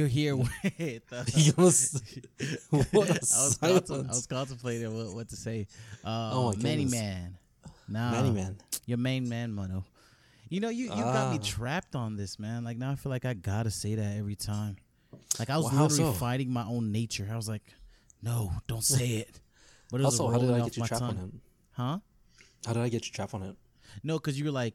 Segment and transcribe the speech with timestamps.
[0.00, 1.12] You're here with.
[1.12, 1.24] uh,
[1.58, 2.02] was-
[2.70, 5.66] what I was, contem- I was contemplating what, what to say.
[6.02, 6.86] Uh, Oh my Manny.
[6.86, 7.36] Man.
[7.86, 8.56] Nah, man.
[8.86, 9.84] Your main man, Mono.
[10.48, 11.44] You know, you, you got me Ah.
[11.44, 12.64] trapped on this, man.
[12.64, 14.76] Like now I feel like I gotta say that every time.
[15.38, 16.18] Like I was Well, literally so?
[16.18, 17.28] fighting my own nature.
[17.30, 17.62] I was like,
[18.22, 19.38] no, don't say it.
[19.90, 21.32] But it was Also, how did I get you trapped on tongue.
[21.34, 21.40] it?
[21.72, 21.98] Huh?
[22.66, 23.56] How did I get you trapped on it?
[24.02, 24.74] No, because you were like,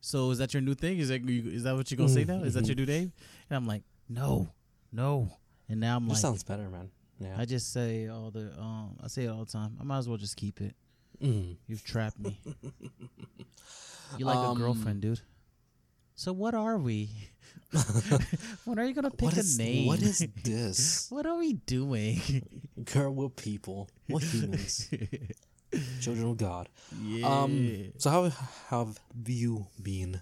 [0.00, 0.98] so is that your new thing?
[0.98, 2.42] Is that you, is that what you're gonna say now?
[2.42, 2.66] Is that Mm-hmm.
[2.70, 3.12] your new name?
[3.50, 4.48] And I'm like, no,
[4.94, 5.28] no.
[5.68, 6.90] And now I'm This like, sounds better, man.
[7.18, 7.36] Yeah.
[7.38, 9.76] I just say all the um, I say it all the time.
[9.80, 10.74] I might as well just keep it.
[11.22, 11.56] Mm.
[11.66, 12.38] You've trapped me.
[14.18, 15.20] you like Um, a girlfriend, dude.
[16.16, 17.10] So what are we?
[18.64, 19.86] when are you gonna pick What a name?
[19.86, 21.06] what is this?
[21.14, 22.20] what are we doing?
[22.92, 23.88] Girl, we're people.
[24.08, 24.88] We're humans.
[26.00, 26.68] Children of God.
[27.02, 27.26] yeah.
[27.26, 27.92] Um.
[27.98, 28.30] So how
[28.68, 30.20] have you been?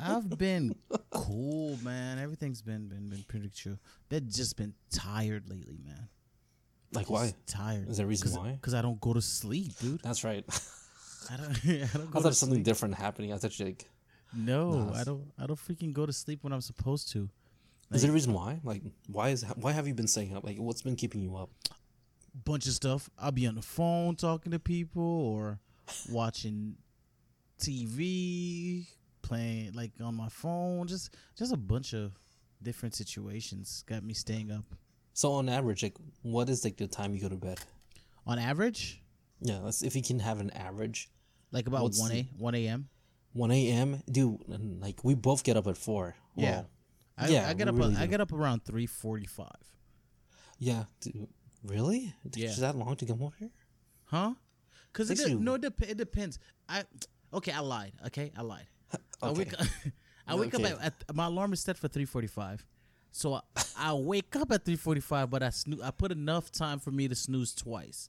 [0.00, 0.74] I've been
[1.10, 2.18] cool, man.
[2.18, 3.78] Everything's been been been pretty chill.
[4.08, 6.08] Been just been tired lately, man.
[6.92, 7.34] Like Just why?
[7.46, 7.88] Tired.
[7.88, 8.52] Is there a reason why?
[8.52, 10.00] Because I don't go to sleep, dude.
[10.02, 10.44] That's right.
[11.30, 11.50] I don't.
[11.50, 12.64] I don't I thought to something sleep.
[12.64, 13.32] different happening.
[13.32, 13.88] I thought you like.
[14.36, 15.32] No, Nah, I don't.
[15.38, 17.28] I don't freaking go to sleep when I'm supposed to.
[17.92, 18.60] Is there a reason why?
[18.64, 20.44] Like, why is why have you been staying up?
[20.44, 21.50] Like, what's been keeping you up?
[22.44, 23.08] bunch of stuff.
[23.18, 25.60] I'll be on the phone talking to people or
[26.10, 26.76] watching
[27.60, 28.86] TV,
[29.24, 30.86] playing like on my phone.
[30.86, 32.12] Just just a bunch of
[32.62, 34.64] different situations got me staying up.
[35.12, 37.58] So on average, like, what is like the time you go to bed?
[38.26, 39.02] On average,
[39.40, 41.08] Yeah, let's if you can have an average.
[41.52, 42.88] like about What's one a one a.m.
[43.32, 44.02] One a.m.
[44.10, 44.38] Dude,
[44.80, 46.14] like we both get up at four.
[46.36, 46.50] Yeah.
[46.50, 46.70] Well,
[47.18, 47.76] I, Yeah, I get up.
[47.76, 48.10] really I do.
[48.10, 49.64] get up around three forty-five.
[50.58, 50.84] yeah.
[51.00, 51.28] Dude,
[51.62, 52.14] really?
[52.34, 52.50] Yeah.
[52.50, 53.50] you that long to come over here?
[54.06, 54.34] Huh?
[54.92, 56.38] Because it de- no, it, dep- it depends.
[56.68, 56.84] I
[57.32, 57.92] okay, I lied.
[58.06, 58.66] Okay, I lied.
[59.24, 59.66] I wake up.
[60.26, 60.72] I wake Okay.
[60.72, 62.64] up at, at my alarm is set for three forty five,
[63.12, 63.40] so I,
[63.78, 65.30] I wake up at three forty five.
[65.30, 68.08] But I snoo- I put enough time for me to snooze twice.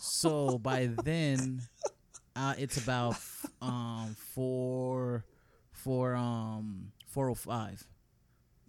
[0.00, 1.62] So by then,
[2.34, 3.16] uh, it's about
[3.62, 5.24] um four
[5.72, 7.86] four um four oh five,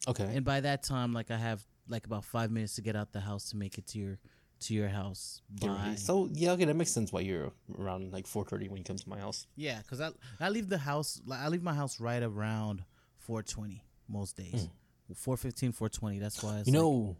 [0.08, 0.32] Okay.
[0.36, 3.20] and by that time, like I have like about five minutes to get out the
[3.20, 4.20] house to make it to your
[4.62, 5.42] to your house.
[5.62, 7.12] By, So yeah, okay, that makes sense.
[7.14, 9.48] Why you're around like four thirty when you come to my house.
[9.56, 10.10] Yeah, cause I
[10.40, 12.84] I leave the house like, I leave my house right around
[13.18, 14.68] four twenty most days.
[15.16, 16.20] Four fifteen, four twenty.
[16.20, 16.68] That's why it's.
[16.68, 17.18] You like- know,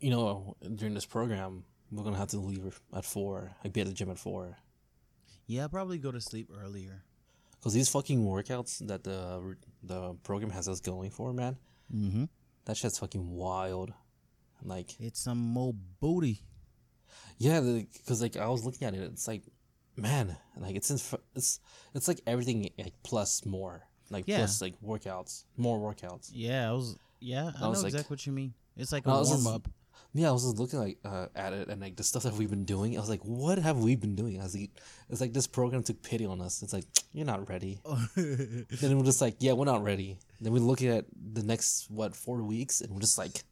[0.00, 3.52] you know, during this program, we're gonna have to leave at four.
[3.64, 4.56] Like be at the gym at four.
[5.46, 7.02] yeah, I'll probably go to sleep earlier.
[7.62, 11.56] Cause these fucking workouts that the the program has us going for, man,
[11.94, 12.24] Mm-hmm.
[12.66, 13.92] that shit's fucking wild.
[14.62, 16.40] Like, It's some more booty.
[17.38, 19.42] Yeah, because like I was looking at it, it's like,
[19.96, 20.98] man, like it's in,
[21.34, 21.60] it's
[21.94, 24.38] it's like everything like plus more, like Yeah.
[24.38, 26.30] plus like workouts, more workouts.
[26.32, 26.96] Yeah, I was.
[27.20, 28.54] Yeah, I, I was know like- exactly what you mean.
[28.76, 29.68] It's like a warm just- up.
[30.12, 32.48] Yeah, I was just looking like uh, at it and like the stuff that we've
[32.48, 32.96] been doing.
[32.96, 34.40] I was like, what have we been doing?
[34.40, 34.70] I was like,
[35.10, 36.62] it's like this program took pity on us.
[36.62, 37.80] It's like you're not ready.
[38.16, 40.18] then we're just like, yeah, we're not ready.
[40.40, 43.42] Then we look at the next what four weeks, and we're just like,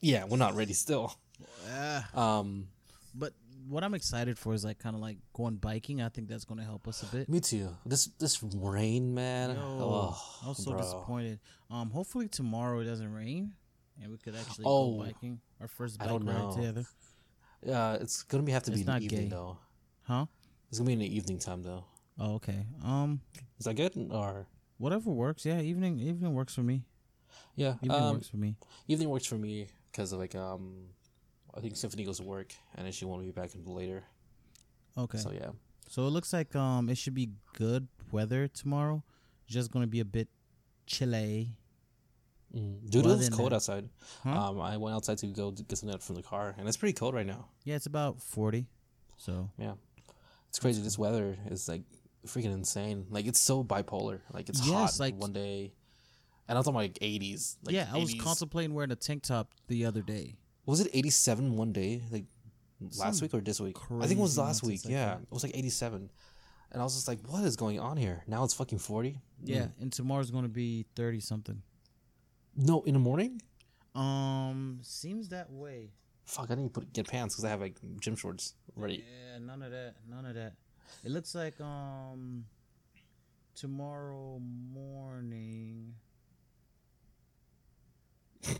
[0.00, 1.14] yeah, we're not ready still.
[1.66, 2.02] Yeah.
[2.14, 2.68] Um,
[3.18, 3.32] But
[3.68, 6.00] what I'm excited for is like kind of like going biking.
[6.00, 7.28] I think that's going to help us a bit.
[7.28, 7.68] me too.
[7.84, 9.50] This this rain, man.
[9.50, 10.80] Yo, oh, I was so bro.
[10.80, 11.40] disappointed.
[11.70, 13.52] Um, hopefully tomorrow it doesn't rain
[14.00, 15.40] and we could actually Oh, go biking.
[15.60, 16.52] Our first bike ride know.
[16.54, 16.84] together.
[17.68, 19.28] Uh, it's gonna be have to be It's in the evening gay.
[19.28, 19.58] though.
[20.02, 20.26] Huh?
[20.68, 21.84] It's gonna be in the evening time though.
[22.18, 22.66] Oh, okay.
[22.84, 23.20] Um,
[23.58, 24.46] Is that good or?
[24.78, 25.44] whatever works.
[25.44, 26.84] Yeah, evening evening works for me.
[27.56, 28.54] Yeah, Evening um, works for me.
[28.86, 30.90] evening works for me because like um,
[31.56, 34.04] I think Symphony goes to work and then she won't be back until later.
[34.96, 35.18] Okay.
[35.18, 35.50] So yeah.
[35.88, 39.02] So it looks like um it should be good weather tomorrow.
[39.46, 40.28] Just gonna be a bit
[40.86, 41.56] chilly.
[42.54, 42.88] Mm.
[42.90, 43.88] Dude, it's cold that- outside.
[44.24, 44.50] Huh?
[44.50, 46.94] Um, I went outside to go get something out from the car, and it's pretty
[46.94, 47.48] cold right now.
[47.64, 48.66] Yeah, it's about forty.
[49.16, 49.74] So Yeah,
[50.48, 50.80] it's crazy.
[50.82, 51.82] This weather is like
[52.26, 53.06] freaking insane.
[53.10, 54.20] Like it's so bipolar.
[54.32, 55.72] Like it's Yes, hot like- one day,
[56.48, 57.56] and I'm talking about like 80s.
[57.64, 60.36] Like yeah, I was contemplating wearing a tank top the other day.
[60.68, 62.02] Was it 87 one day?
[62.10, 62.26] Like
[62.98, 63.78] last Some week or this week?
[63.90, 64.84] I think it was last week.
[64.84, 65.22] like yeah, that.
[65.22, 66.10] it was like 87,
[66.72, 69.18] and I was just like, "What is going on here?" Now it's fucking 40.
[69.44, 71.62] Yeah, and tomorrow's gonna be thirty something.
[72.54, 73.40] No, in the morning.
[73.94, 75.88] Um, seems that way.
[76.26, 79.06] Fuck, I didn't put get pants because I have like gym shorts ready.
[79.08, 79.94] Yeah, none of that.
[80.06, 80.52] None of that.
[81.02, 82.44] It looks like um
[83.54, 85.94] tomorrow morning.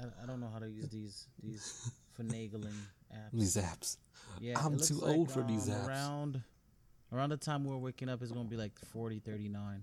[0.00, 2.74] I, I don't know how to use these these finagling
[3.12, 3.30] apps.
[3.32, 3.96] These apps.
[4.40, 5.88] Yeah, I'm too like, old for these um, apps.
[5.88, 6.42] Around
[7.12, 9.82] Around the time we're waking up, is gonna be like 40, 39.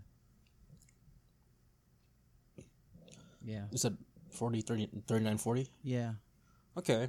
[3.43, 3.97] Yeah, You said
[4.31, 5.67] 40, 30, 39, 40?
[5.83, 6.11] yeah,
[6.77, 7.07] Okay.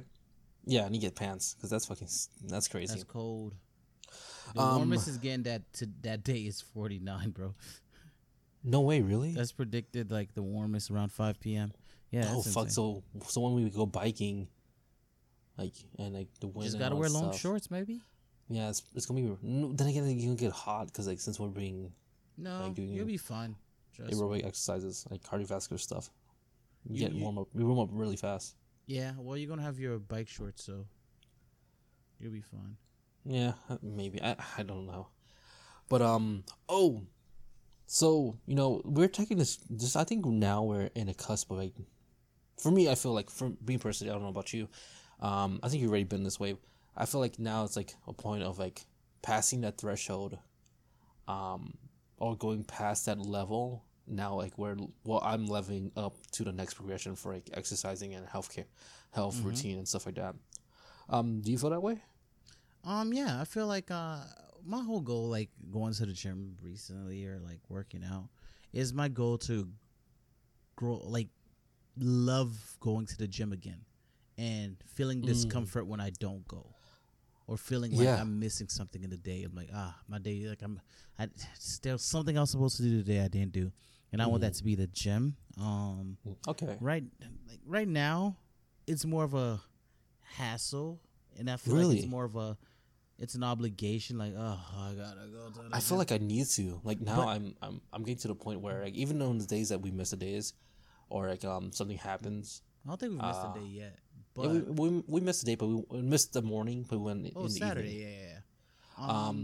[0.65, 2.07] Yeah, and you get pants because that's fucking
[2.47, 2.93] that's crazy.
[2.93, 3.53] that's cold.
[4.55, 7.53] The Um, warmest is getting that to that day is 49, bro.
[8.63, 9.33] no way, really?
[9.33, 11.73] That's predicted like the warmest around 5 p.m.
[12.13, 12.69] Yeah, oh fuck!
[12.69, 14.47] So so when we go biking,
[15.57, 18.03] like and like the wind, just gotta wear long stuff, shorts, maybe.
[18.49, 19.35] Yeah, it's, it's gonna be.
[19.41, 21.91] no, Then again, you can get hot because like since we're being
[22.37, 23.55] No, Like doing you'll be fine.
[23.95, 24.17] Trust me.
[24.19, 26.11] aerobic exercises, like cardiovascular stuff,
[26.87, 27.47] you, You- get warm up.
[27.53, 28.55] We warm up really fast.
[28.85, 30.85] Yeah, well, you're gonna have your bike shorts, so
[32.19, 32.75] you'll be fine.
[33.25, 34.21] Yeah, uh, maybe.
[34.21, 35.07] I I don't know,
[35.89, 36.43] but um.
[36.69, 37.01] Oh,
[37.87, 39.57] so you know we're taking this.
[39.75, 41.73] Just I think now we're in a cusp of like.
[42.57, 44.67] For me, I feel like for me personally, I don't know about you.
[45.19, 46.55] Um, I think you've already been this way.
[46.95, 48.85] I feel like now it's like a point of like
[49.21, 50.37] passing that threshold,
[51.27, 51.73] um,
[52.17, 53.83] or going past that level.
[54.05, 58.27] Now, like where well, I'm leveling up to the next progression for like exercising and
[58.27, 58.65] healthcare,
[59.11, 60.35] health routine and stuff like that.
[61.09, 62.01] Um, do you feel that way?
[62.83, 64.17] Um, yeah, I feel like uh,
[64.65, 68.27] my whole goal, like going to the gym recently or like working out,
[68.73, 69.69] is my goal to
[70.75, 71.29] grow, like,
[71.97, 73.81] love going to the gym again,
[74.37, 76.65] and feeling discomfort when I don't go,
[77.47, 78.21] or feeling like Yeah.
[78.21, 79.43] I'm missing something in the day.
[79.43, 80.79] I'm like, ah, my day, like I'm,
[81.19, 81.27] I
[81.81, 83.71] there's something I was supposed to do today I didn't do,
[84.11, 85.35] and I want that to be the gym.
[85.59, 86.17] Um,
[86.47, 86.77] Okay.
[86.81, 87.03] right
[87.47, 88.37] like right now
[88.87, 89.61] it's more of a
[90.21, 90.99] hassle
[91.37, 92.57] and i feel like it's more of a
[93.19, 96.81] it's an obligation like oh i gotta go to I feel like I need to.
[96.83, 99.45] Like now, But- I'm I'm I'm getting to the point where like even on the
[99.45, 100.53] days that we miss the days,
[101.13, 102.61] or like um something happens.
[102.85, 103.95] i don't think we've missed uh, a day yet
[104.35, 106.85] Yeah, but we, we we missed a day, but we, we missed the morning.
[106.89, 108.01] But we went oh in the saturday evening.
[108.01, 108.39] yeah, yeah,
[108.97, 109.19] yeah.
[109.27, 109.37] Um,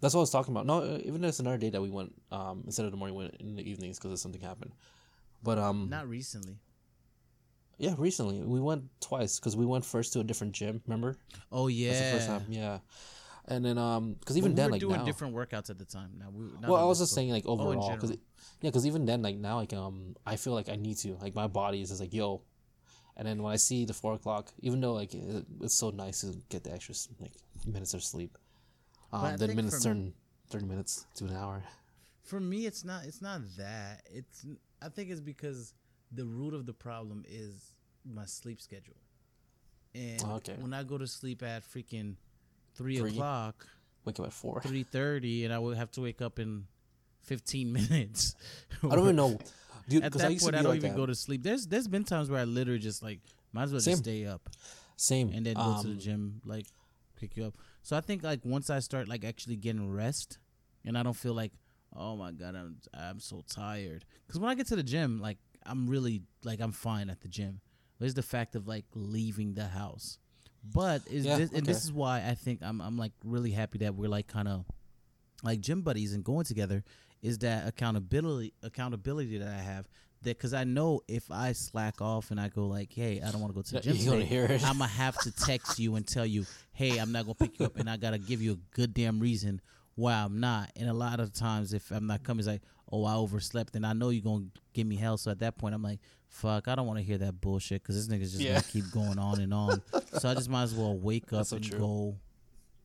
[0.00, 0.66] that's what I was talking about.
[0.66, 0.76] No,
[1.08, 3.56] even there's another day that we went um instead of the morning, we went in
[3.56, 4.72] the evenings because something happened.
[5.42, 6.56] But um, not recently
[7.78, 10.80] yeah, recently we went twice because we went first to a different gym.
[10.86, 11.16] Remember?
[11.50, 12.44] oh yeah That's the first time.
[12.48, 12.78] Yeah,
[13.48, 15.84] and then um, because even we then were like doing now, different workouts at the
[15.84, 16.10] time.
[16.18, 19.04] Now we not well, I was just saying like Oh, overall, because yeah, because even
[19.04, 21.88] then, like now, like um, I feel like I need to, like my body is
[21.90, 22.42] just like yo,
[23.16, 26.20] and then when I see the four o'clock, even though like it, it's so nice
[26.22, 27.32] to get the extra like
[27.66, 28.38] minutes of sleep,
[29.12, 30.14] um, then minutes turn
[30.48, 31.62] thirty minutes to an hour.
[32.22, 34.02] for me it's not it's not that.
[34.10, 34.46] It's
[34.82, 35.74] i think it's because
[36.12, 37.72] the root of the problem is
[38.04, 38.96] my sleep schedule.
[39.94, 40.56] And Okay.
[40.58, 42.16] when i go to sleep at freaking
[42.74, 43.10] three, Three?
[43.10, 43.66] o'clock
[44.04, 44.60] Wake up at four.
[44.60, 46.64] three thirty and i would have to wake up in
[47.22, 48.34] 15 minutes
[48.82, 49.38] I don't even know,
[49.88, 50.02] dude.
[50.04, 50.96] at Because I that point i don't like even that.
[50.96, 53.20] go to sleep there's there's been times where i literally just like
[53.52, 53.92] might as well Same.
[53.92, 54.48] just stay up
[54.96, 56.66] Same, and then go to the um, gym, like
[57.16, 57.54] pick you up.
[57.82, 60.38] So I think like once I start like actually getting rest,
[60.84, 61.52] and I don't feel like,
[61.96, 64.04] oh my god, I'm I'm so tired.
[64.26, 67.28] Because when I get to the gym, like I'm really like I'm fine at the
[67.28, 67.60] gym.
[68.00, 70.18] It's the fact of like leaving the house,
[70.72, 73.78] but is Yeah, this, and this is why I think I'm I'm like really happy
[73.78, 74.64] that we're like kind of
[75.42, 76.84] like gym buddies and going together.
[77.22, 79.88] Is that accountability accountability that I have
[80.24, 83.40] that because I know if I slack off and I go like, hey, I don't
[83.40, 84.64] want to go to the gym today, hear it.
[84.66, 87.66] I'm gonna have to text you and tell you, hey, I'm not gonna pick you
[87.66, 89.60] up, and I gotta give you a good damn reason
[89.94, 90.70] why I'm not.
[90.76, 93.86] And a lot of times, if I'm not coming, it's like, oh, I overslept, and
[93.86, 95.16] I know you're gonna give me hell.
[95.16, 96.00] So at that point, I'm like,
[96.34, 98.52] fuck, I don't want to hear that bullshit because this nigga's just Yeah.
[98.54, 99.82] gonna keep going on and on.
[100.18, 101.78] so I just might as well wake up so and true.
[101.78, 102.16] go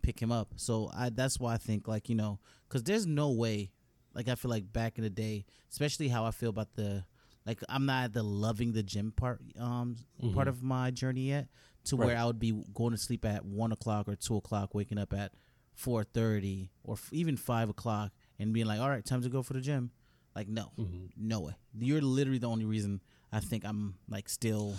[0.02, 0.50] pick him up.
[0.56, 3.72] So I that's why I think like you know, because there's no way.
[4.14, 7.04] Like I feel like back in the day, especially how I feel about the
[7.46, 9.96] like I'm not at the loving the gym part um
[10.34, 11.48] part of my journey yet
[11.86, 12.22] to where Mm-hmm.
[12.22, 15.32] I would be going to sleep at one o'clock or two o'clock, waking up at
[15.74, 19.42] four thirty or f- even five o'clock, and being like, "All right, time to go
[19.42, 19.92] for the gym."
[20.36, 21.06] Like, no, Mm-hmm.
[21.18, 21.54] no way.
[21.80, 24.76] You're literally the only reason I think I'm like still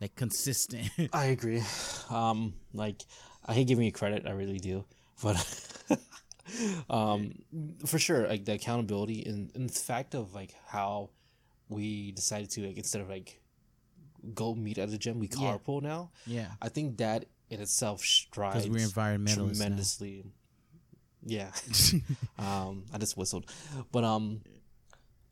[0.00, 0.88] like consistent.
[1.12, 1.62] I agree.
[2.10, 3.02] Um, like
[3.46, 4.84] I hate giving you credit, I really do,
[5.22, 5.36] but
[6.90, 7.32] um,
[7.86, 11.10] for sure, like the accountability and, and the fact of like how
[11.68, 13.40] we decided to like instead of like
[14.34, 15.56] go meet at the gym, we Yeah.
[15.58, 16.10] carpool now.
[16.26, 19.54] yeah, I think that in itself strides we're environmentalists now.
[19.54, 20.24] tremendously.
[21.24, 21.52] Yeah,
[22.38, 23.46] um, I just whistled,
[23.92, 24.40] but um,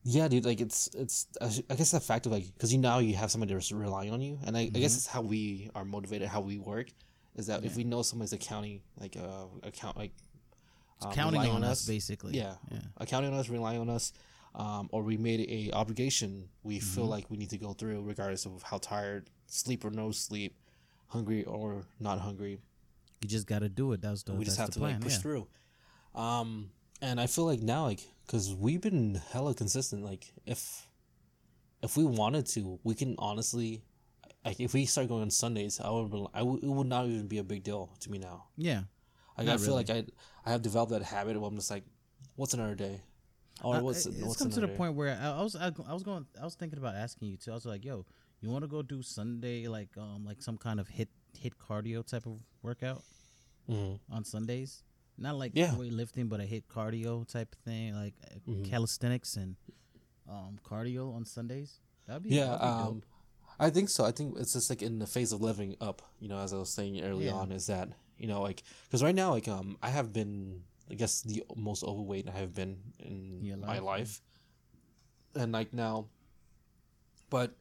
[0.03, 3.15] yeah, dude, like it's it's I guess the fact of like because you now you
[3.17, 4.81] have somebody that's relying on you, and I, I Mm-hmm.
[4.81, 6.89] guess it's how we are motivated, how we work,
[7.37, 10.13] is that if we know somebody's accounting like uh account like
[11.03, 12.37] um, counting relying on us basically.
[12.37, 12.79] yeah, yeah.
[12.99, 14.13] accounting on us, relying on us,
[14.55, 17.11] um, or we made a obligation we feel Mm-hmm.
[17.11, 20.55] like we need to go through, regardless of how tired, sleep or no sleep,
[21.09, 22.59] hungry or not hungry.
[23.23, 24.01] You just got to do it.
[24.01, 24.93] That's the we just have to plan.
[24.95, 25.19] like push yeah.
[25.19, 25.47] through.
[26.15, 26.71] Um,
[27.03, 30.05] and I feel like now, like, cause we've been hella consistent.
[30.05, 30.87] Like, if
[31.83, 33.83] if we wanted to, we can honestly,
[34.45, 37.27] like, if we start going on Sundays, I would, I would, it would not even
[37.27, 38.47] be a big deal to me now.
[38.57, 38.83] Yeah.
[39.39, 39.85] Like, I feel really.
[39.85, 40.05] like I,
[40.45, 41.85] I have developed that habit where I'm just like,
[42.37, 43.01] what's another day,
[43.65, 44.77] or I- what's it's what's come to the day?
[44.77, 47.37] point where I, I was I, I was going I was thinking about asking you
[47.39, 47.51] too.
[47.51, 48.05] I was like, yo,
[48.43, 51.09] you want to go do Sunday like um like some kind of HIIT
[51.43, 53.03] HIIT cardio type of workout
[53.71, 53.99] Mhm.
[54.11, 54.83] on Sundays?
[55.21, 55.73] Not like Yeah.
[55.73, 58.65] weightlifting, but a HIIT cardio type of thing, like uh, Mm-hmm.
[58.65, 59.57] calisthenics and
[60.29, 61.79] um cardio on Sundays.
[62.07, 63.03] That'd be Yeah, that'd be um,
[63.59, 64.05] I think so.
[64.07, 66.01] I think it's just like in the phase of living up.
[66.19, 67.35] You know, as I was saying early Yeah.
[67.35, 70.95] on, is that you know like because right now like um I have been I
[70.95, 74.21] guess the most overweight I have been in Your my life, life,
[75.35, 76.07] and like now,
[77.29, 77.53] but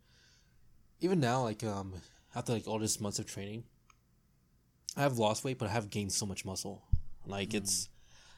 [1.01, 1.93] even now like um
[2.35, 3.63] after like all this months of training,
[4.95, 6.81] I have lost weight, but I have gained so much muscle.
[7.29, 7.89] Like it's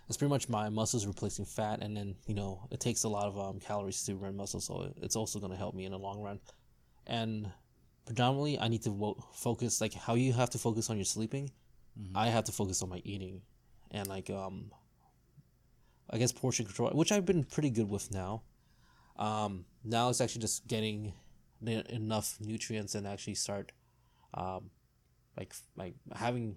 [0.07, 3.27] it's pretty much my muscles replacing fat, and then you know it takes a lot
[3.27, 5.99] of um, calories to burn muscle, so it's also going to help me in the
[5.99, 6.39] long run.
[7.07, 7.49] And
[8.05, 11.51] predominantly, I need to wo- focus like how you have to focus on your sleeping.
[12.15, 13.41] I have to focus on my eating,
[13.91, 14.71] and like um,
[16.09, 18.43] I guess portion control, which I've been pretty good with now.
[19.17, 21.13] Um, now it's actually just getting
[21.65, 23.71] enough nutrients and actually start,
[24.33, 24.71] um,
[25.37, 26.55] like like having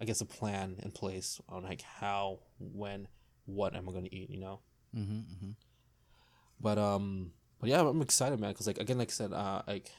[0.00, 3.08] I guess a plan in place on like how, when,
[3.46, 4.60] what am I going to eat, you know.
[4.94, 5.50] Mm-hmm, mm-hmm.
[6.60, 8.54] But um, but yeah, I'm excited, man.
[8.54, 9.90] Cause like again, like I said, uh, like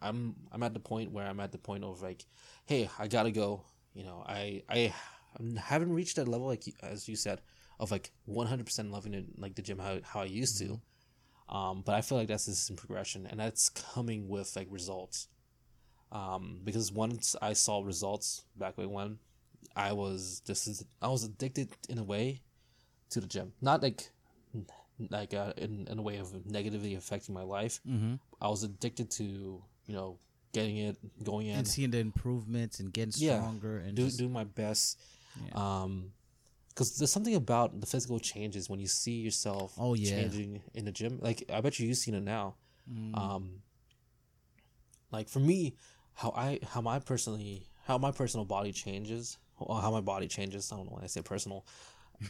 [0.00, 2.24] I'm I'm at the point where I'm at the point of like,
[2.66, 3.64] hey, I gotta go.
[3.94, 4.94] You know, I I
[5.60, 7.40] haven't reached that level like as you said
[7.78, 10.80] of like 100 percent loving it like the gym how how I used to.
[11.48, 15.28] Um, but I feel like that's just in progression, and that's coming with like results.
[16.12, 19.18] Um, because once I saw results back way when,
[19.76, 22.42] I was just I was addicted in a way
[23.10, 23.52] to the gym.
[23.60, 24.10] Not like
[25.10, 27.80] like uh, in, in a way of negatively affecting my life.
[27.88, 28.14] Mm-hmm.
[28.40, 30.18] I was addicted to you know
[30.52, 33.38] getting it going in, And seeing the improvements and getting Yeah.
[33.38, 34.98] stronger and do, just, doing my best.
[35.46, 35.52] Yeah.
[35.82, 36.12] Um,
[36.70, 40.10] because there's something about the physical changes when you see yourself Oh, yeah.
[40.10, 41.18] changing in the gym.
[41.20, 42.54] Like I bet you you've seen it now.
[42.90, 43.18] Mm.
[43.18, 43.62] Um,
[45.10, 45.74] like for me,
[46.14, 50.70] how I how my personally how my personal body changes, how my body changes.
[50.72, 51.66] I don't know when I say personal.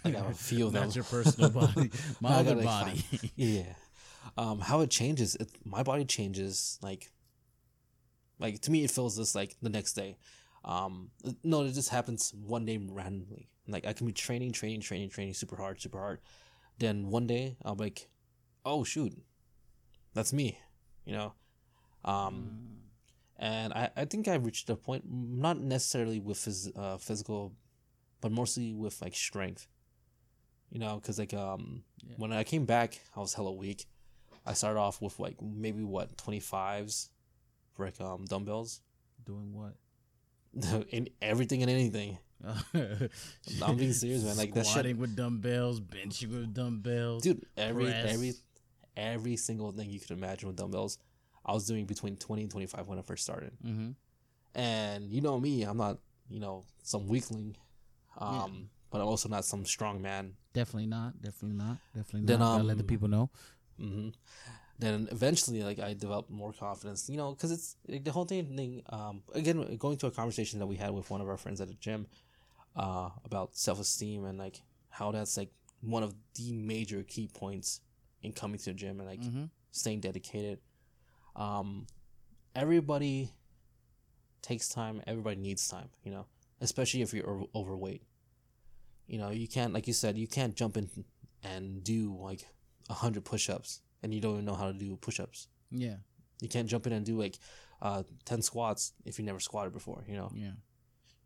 [0.05, 0.85] I a few of them.
[0.85, 3.33] not your personal body, my other gotta, like, body.
[3.37, 3.75] yeah.
[4.37, 7.11] Um, how it changes, it, my body changes like,
[8.39, 10.19] like to me, it feels this like the next day.
[10.65, 11.11] Um,
[11.43, 13.49] no, it just happens one day randomly.
[13.67, 16.21] Like I can be training, training, training, training super hard, super hard.
[16.79, 18.09] Then one day I'll be like,
[18.65, 19.15] oh shoot,
[20.15, 20.59] that's me,
[21.05, 21.33] you know.
[22.05, 22.59] Um,
[23.39, 27.53] and I, I think I've reached a point, not necessarily with phys- uh, physical,
[28.21, 29.67] but mostly with like strength.
[30.71, 32.15] You know, because like um, Yeah.
[32.19, 33.87] when I came back, I was hella weak.
[34.45, 37.11] I started off with like maybe what twenty fives
[37.75, 38.81] for like um dumbbells,
[39.25, 39.75] Doing what?
[40.91, 42.19] in everything and anything.
[43.63, 44.37] I'm being serious, man.
[44.37, 47.23] Like that shit, Squatting with dumbbells, benching with dumbbells.
[47.23, 47.45] dude.
[47.57, 48.13] Every press.
[48.15, 48.35] every
[48.97, 50.99] every single thing you could imagine with dumbbells,
[51.49, 53.53] I was doing between twenty and twenty five when I first started.
[53.65, 53.91] Mm-hmm.
[54.55, 57.57] And you know me, I'm not you know some weakling,
[58.19, 60.35] um, but I'm also not some strong man.
[60.53, 61.21] Definitely not.
[61.23, 61.79] Definitely not.
[61.95, 62.53] Definitely Then, not.
[62.53, 63.31] Gotta let the um, people know.
[63.79, 64.09] hmm
[64.79, 68.57] Then eventually, like I developed more confidence, you know, because it's like, the whole thing.
[68.57, 71.61] thing um, again, going to a conversation that we had with one of our friends
[71.61, 72.07] at the gym,
[72.77, 75.51] uh, about self esteem and like how that's like
[75.81, 77.81] one of the major key points
[78.23, 79.45] in coming to the gym and like Mm-hmm.
[79.71, 80.59] staying dedicated.
[81.39, 81.87] Um,
[82.55, 83.33] everybody
[84.43, 85.03] takes time.
[85.07, 86.27] Everybody needs time, you know,
[86.61, 88.03] especially if you're overweight.
[89.07, 90.91] You know, you can't, like you said, you can't jump in
[91.43, 92.47] and do like
[92.91, 95.49] a hundred push-ups and you don't even know how to do push-ups.
[95.71, 95.97] Yeah.
[96.43, 97.39] You can't jump in and do like
[97.81, 100.05] uh, ten squats if you never squatted before.
[100.09, 100.53] You know, Yeah.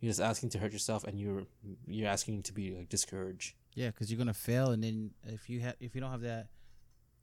[0.00, 1.45] you're just asking to hurt yourself and you're
[1.87, 3.54] you're asking to be like discouraged.
[3.75, 6.49] Yeah, because you're gonna fail, and then if you have if you don't have that,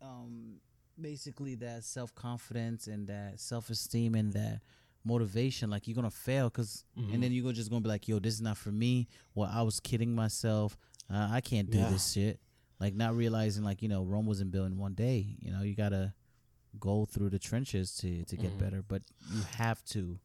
[0.02, 0.56] um,
[1.02, 4.62] basically that self confidence and that self esteem and that
[5.04, 7.14] motivation, like you're gonna fail, because Mhm.
[7.14, 9.08] and then you're just gonna be like, yo, this is not for me.
[9.36, 10.78] Well, I was kidding myself.
[11.10, 11.90] Uh, I can't do Yeah.
[11.90, 12.40] this shit.
[12.80, 15.36] Like not realizing, like you know, Rome wasn't built in one day.
[15.40, 16.14] You know, you gotta
[16.80, 18.60] go through the trenches to to get Mhm.
[18.60, 20.20] better, but you have to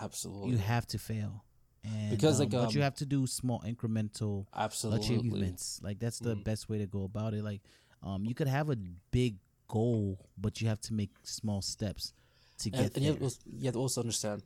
[0.00, 1.44] Absolutely, you have to fail.
[1.84, 5.16] And, Because, um, like, but you um, have to do small incremental absolutely.
[5.18, 5.78] achievements.
[5.82, 6.42] Like that's the Mhm.
[6.44, 7.44] best way to go about it.
[7.44, 7.62] Like,
[8.02, 8.76] um, you could have a
[9.12, 9.36] big
[9.68, 12.12] goal, but you have to make small steps
[12.58, 14.42] to And, get and you, have, to- you have to also understand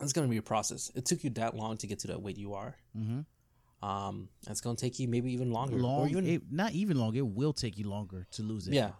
[0.00, 0.90] it's going to be a process.
[0.94, 2.76] It took you that long to get to that weight you are.
[2.96, 3.20] mm-hmm.
[3.82, 7.14] Um, it's gonna take you maybe even longer, long, or even it, not even long.
[7.14, 8.74] It will take you longer to lose it.
[8.74, 8.92] yeah.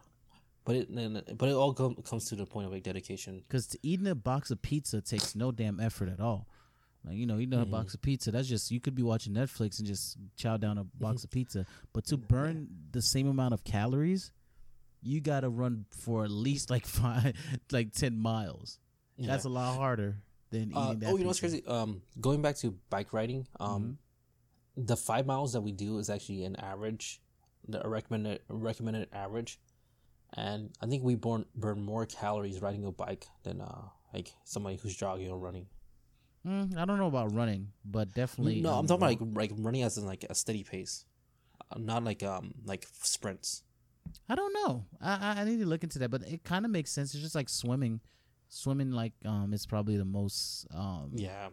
[0.65, 3.43] But it but it all com- comes to the point of like dedication.
[3.49, 6.47] because eating a box of pizza takes no damn effort at all.
[7.05, 7.71] Like you know, eating a Mm-hmm.
[7.71, 10.85] box of pizza, that's just you could be watching Netflix and just chow down a
[10.85, 11.25] box Mm-hmm.
[11.27, 11.67] of pizza.
[11.95, 14.31] But to burn the same amount of calories,
[15.07, 17.33] you got to run for at least like five,
[17.73, 18.79] like ten miles.
[19.17, 19.29] Yeah.
[19.29, 20.19] That's a lot harder
[20.51, 21.07] than eating Uh, that.
[21.11, 21.65] oh, you know what's crazy?
[21.67, 23.99] Um, going back to bike riding, um,
[24.77, 24.85] Mm-hmm.
[24.87, 27.21] the five miles that we do is actually an average,
[27.67, 29.59] the recommended recommended average,
[30.35, 34.77] and I think we burn burn more calories riding a bike than uh like somebody
[34.77, 35.67] who's jogging or running.
[36.47, 38.61] Mm, I don't know about running, but definitely.
[38.61, 41.05] no, I'm talking about like, like running as in like a steady pace,
[41.71, 43.63] uh, not like um like sprints.
[44.29, 44.85] I don't know.
[45.01, 47.15] I, I need to look into that, but it kind of makes sense.
[47.15, 48.01] It's just like swimming.
[48.49, 51.49] Swimming like um is probably the most um Yeah,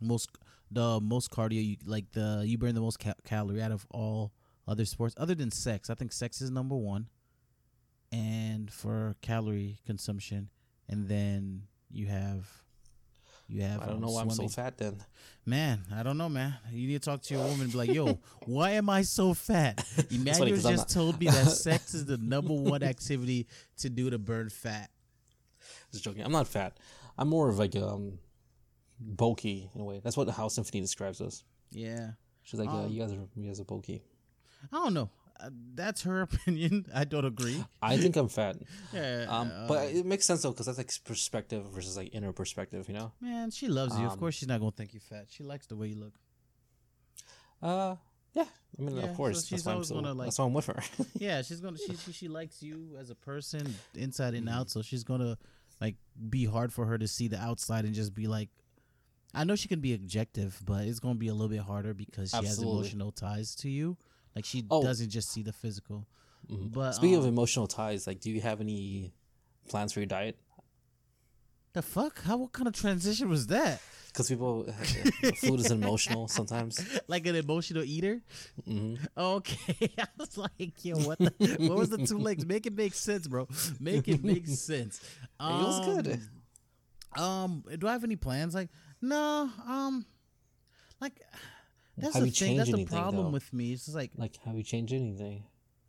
[0.00, 0.30] most
[0.70, 4.32] the most cardio you like the you burn the most ca- calorie out of all
[4.68, 5.90] other sports other than sex.
[5.90, 7.08] I think sex is number one,
[8.12, 10.50] and for calorie consumption,
[10.88, 12.48] and then you have
[13.50, 13.82] you have.
[13.82, 14.96] I don't um, know why I'm so fat then.
[15.44, 16.54] Man, I don't know, man.
[16.70, 19.34] You need to talk to your woman and be like, "Yo, why am I so
[19.34, 23.46] fat?" Emmanuel just not- told me that sex is the number one activity
[23.78, 24.90] to do to burn fat.
[25.92, 26.22] Just joking.
[26.22, 26.78] I'm not fat.
[27.18, 28.18] I'm more of like um
[28.98, 30.00] bulky in a way.
[30.02, 31.44] That's what how Symphony describes us.
[31.72, 32.10] Yeah,
[32.42, 34.02] She's like, yeah, Um, you guys are you guys are bulky.
[34.72, 35.10] I don't know.
[35.42, 36.86] Uh, that's her opinion.
[36.94, 37.64] I don't agree.
[37.80, 38.56] I think I'm fat.
[38.92, 42.32] Yeah, Um, uh, but it makes sense though because that's like perspective versus like inner
[42.32, 42.86] perspective.
[42.88, 43.12] You know.
[43.20, 44.04] Man, she loves you.
[44.06, 45.26] of Um, course, she's not gonna think you fat.
[45.30, 46.14] She likes the way you look.
[47.62, 47.96] Uh,
[48.34, 48.44] yeah.
[48.78, 49.40] I mean, Yeah, of course.
[49.40, 50.82] so she's that's why I'm always so, gonna, like- That's why I'm with her.
[51.18, 51.78] Yeah, she's gonna.
[51.78, 54.70] She she, she likes you as a person, inside and out.
[54.70, 55.36] So she's gonna
[55.80, 55.96] like
[56.28, 58.48] be hard for her to see the outside and just be like.
[59.32, 62.30] I know she can be objective, but it's gonna be a little bit harder because
[62.30, 62.66] she Absolutely.
[62.66, 63.96] has emotional ties to you.
[64.34, 64.82] Like she Oh.
[64.82, 66.06] doesn't just see the physical.
[66.50, 66.72] Mhm.
[66.72, 69.12] But Speaking of um, emotional ties, like, do you have any
[69.68, 70.38] plans for your diet?
[71.72, 73.80] the fuck, how what kind of transition was that?
[74.08, 74.64] Because people,
[75.36, 76.80] food is emotional sometimes.
[77.06, 78.22] Like an emotional eater?
[78.64, 81.18] hmm Okay, I was like, yo, what?
[81.20, 82.44] The, what was the two legs?
[82.44, 83.46] Make it make sense, bro.
[83.78, 84.98] Make it make sense.
[85.38, 86.20] It was good.
[87.16, 88.52] Um, do I have any plans?
[88.52, 89.48] Like, no.
[89.64, 90.04] Um,
[91.00, 91.20] like
[92.00, 92.56] that's Have the you thing.
[92.56, 93.30] That's the problem though?
[93.30, 93.72] with me.
[93.72, 95.44] It's just like Like, have you changed anything?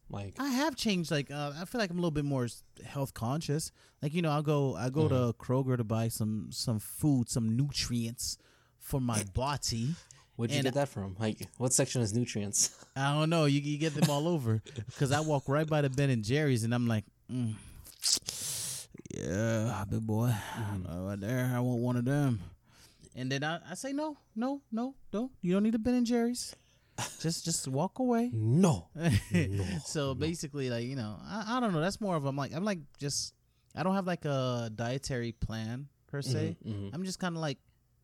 [0.10, 1.10] Like, I have changed.
[1.10, 2.48] Like, uh, I feel like I'm a little bit more
[2.86, 3.72] health conscious.
[4.02, 7.56] Like, you know, I'll go, I go to Kroger to buy some some food, some
[7.56, 8.38] nutrients
[8.78, 9.96] for my body.
[10.36, 11.16] where'd you and get that from?
[11.18, 12.76] Like, what section is nutrients?
[12.96, 13.46] I don't know.
[13.46, 16.66] You, you get them all over because I walk right by the Ben and Jerry's
[16.66, 17.54] and I'm like, mm,
[19.16, 20.34] yeah, big boy,
[20.90, 21.52] Uh, right there.
[21.56, 22.40] I want one of them.
[23.16, 25.32] And then I, I say no, no, no, no.
[25.42, 26.56] You don't need a Ben and Jerry's.
[27.20, 28.30] Just just walk away.
[28.34, 28.90] no.
[29.34, 29.66] no.
[29.86, 31.82] so basically, like you know, I, I don't know.
[31.82, 33.34] That's more of I'm like I'm like just
[33.76, 36.58] I don't have like a dietary plan per se.
[36.66, 36.92] Mhm.
[36.94, 37.58] I'm just kind of like.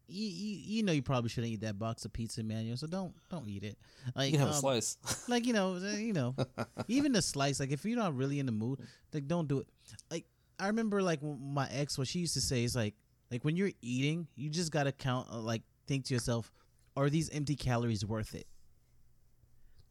[0.10, 2.78] You, you, you know you probably shouldn't eat that box of pizza, Manuel.
[2.78, 3.78] So don't don't eat it.
[4.15, 4.96] Like You have a um, slice.
[5.28, 6.34] like you know, uh, you know,
[6.88, 7.60] even the slice.
[7.60, 8.80] Like if you're not really in the mood,
[9.13, 9.67] like don't do it.
[10.10, 10.24] Like
[10.58, 12.96] I remember, like my ex, what she used to say is like,
[13.31, 16.51] like when you're eating, you just gotta count, uh, like think to yourself,
[16.95, 18.47] are these empty calories worth it?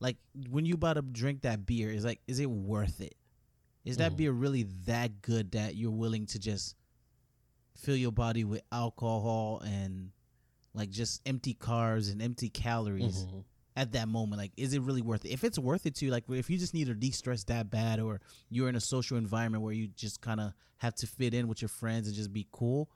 [0.01, 0.17] Like
[0.51, 3.15] when you about to drink that beer, is like, is it worth it?
[3.85, 4.17] Is that Mhm.
[4.17, 6.75] beer really that good that you're willing to just
[7.77, 10.11] fill your body with alcohol and
[10.75, 13.25] like just empty carbs and empty calories?
[13.27, 13.45] Mhm.
[13.79, 16.11] at that moment like is it really worth it if it's worth it to you
[16.11, 19.63] like if you just need to de-stress that bad or you're in a social environment
[19.63, 22.47] where you just kind of have to fit in with your friends and just be
[22.53, 22.89] cool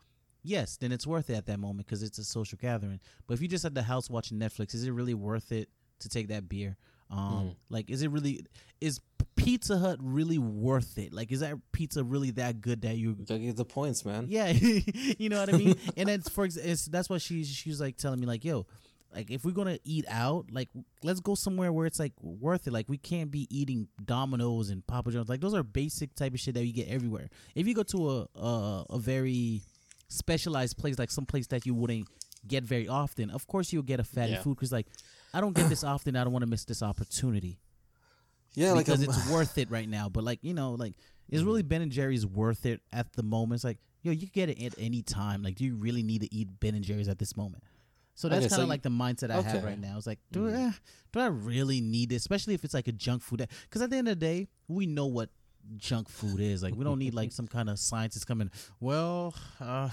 [0.43, 3.41] yes then it's worth it at that moment because it's a social gathering but if
[3.41, 6.49] you're just at the house watching netflix is it really worth it to take that
[6.49, 6.77] beer
[7.11, 8.45] um like is it really
[8.81, 9.01] is
[9.37, 13.25] pizza hut really worth it like is that pizza really that good that you You
[13.27, 14.27] gotta get the points, man.
[14.29, 14.49] yeah,
[15.19, 15.75] you know what I mean.
[15.97, 18.67] and then for it's, that's why she she was like telling me like, yo,
[19.15, 20.69] like if we're gonna eat out, like
[21.03, 22.73] let's go somewhere where it's like worth it.
[22.73, 25.29] Like we can't be eating Domino's and Papa John's.
[25.29, 27.29] Like those are basic type of shit that you get everywhere.
[27.55, 29.63] If you go to a a, a very
[30.11, 32.07] specialized place, like some place that you wouldn't
[32.47, 34.43] get very often, of course you'll get a fatty Yeah.
[34.43, 34.87] food because like
[35.33, 36.17] I don't get this often.
[36.17, 37.59] I don't want to miss this opportunity
[38.55, 40.09] Yeah, like because um, it's worth it right now.
[40.09, 40.95] But like you know, like
[41.29, 43.59] is really Ben and Jerry's worth it at the moment?
[43.59, 45.43] It's like yo, you can get it at any time.
[45.43, 47.63] Like, do you really need to eat Ben and Jerry's at this moment?
[48.15, 49.97] So that's Okay, kind of you- like the mindset I have right now.
[49.97, 50.73] It's like, do I,
[51.13, 52.23] do I really need this?
[52.23, 53.47] Especially if it's like a junk food.
[53.63, 55.31] Because at the end of the day, we know what
[55.77, 56.63] junk food is.
[56.63, 58.51] Like we don't need like some kind of scientist coming.
[58.81, 59.91] Well, uh,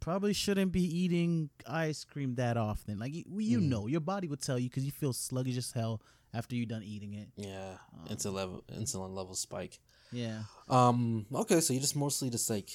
[0.00, 2.98] probably shouldn't be eating ice cream that often.
[2.98, 3.68] Like you, you Mm.
[3.68, 6.00] know, your body would tell you because you feel sluggish as hell
[6.34, 7.28] after you're done eating it.
[7.36, 7.74] Yeah,
[8.10, 9.78] insulin level insulin level spike.
[10.12, 11.26] Yeah, Um.
[11.34, 12.70] Okay, so you just mostly just like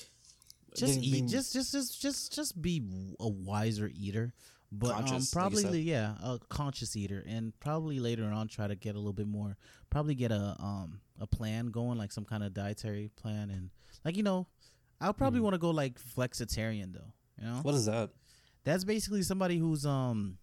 [0.76, 1.12] just eat.
[1.12, 2.82] being- Just, just, just, just, just be
[3.20, 4.34] a wiser eater.
[4.76, 5.76] But um, like probably said.
[5.76, 9.56] yeah, a conscious eater, and probably later on try to get a little bit more.
[9.92, 13.70] Probably get a um a plan going, like some kind of dietary plan, and
[14.04, 14.48] like you know,
[15.00, 15.44] I'll probably Hmm.
[15.44, 17.14] want to go like flexitarian though.
[17.40, 18.10] You know, what is that?
[18.64, 20.38] that's basically somebody who's um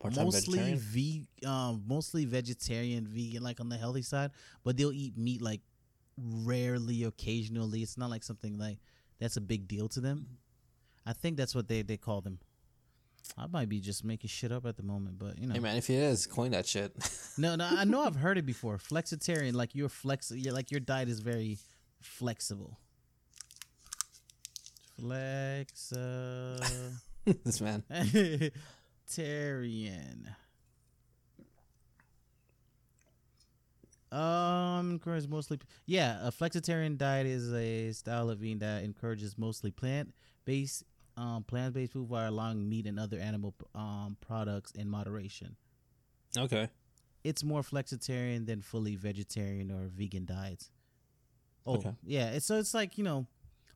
[0.00, 0.78] Part-time mostly vegetarian?
[0.78, 4.32] ve- um mostly vegetarian, vegan, like on the healthy side,
[4.64, 5.60] but they'll eat meat like
[6.18, 7.82] rarely, occasionally.
[7.82, 8.78] It's not like something like
[9.20, 10.26] that's a big deal to them.
[11.06, 12.38] I think that's what they they call them.
[13.38, 15.76] I might be just making shit up at the moment, but you know, Hey man,
[15.76, 16.92] if it is, coin that shit.
[17.38, 18.78] no, no, I know I've heard it before.
[18.78, 21.58] Flexitarian, like your flex, you're, like your diet is very
[22.00, 22.78] flexible.
[25.00, 25.92] Flex.
[25.92, 26.64] Uh,
[27.44, 27.82] this man.
[29.10, 30.34] Tarian.
[34.12, 35.58] Um, encourages mostly.
[35.86, 40.84] Yeah, a flexitarian diet is a style of eating that encourages mostly plant-based,
[41.16, 45.56] um, plant-based food while allowing meat and other animal um products in moderation.
[46.36, 46.68] Okay.
[47.24, 50.70] It's more flexitarian than fully vegetarian or vegan diets.
[51.66, 51.92] Oh, Okay.
[52.04, 52.30] yeah.
[52.30, 53.26] It's so it's like you know,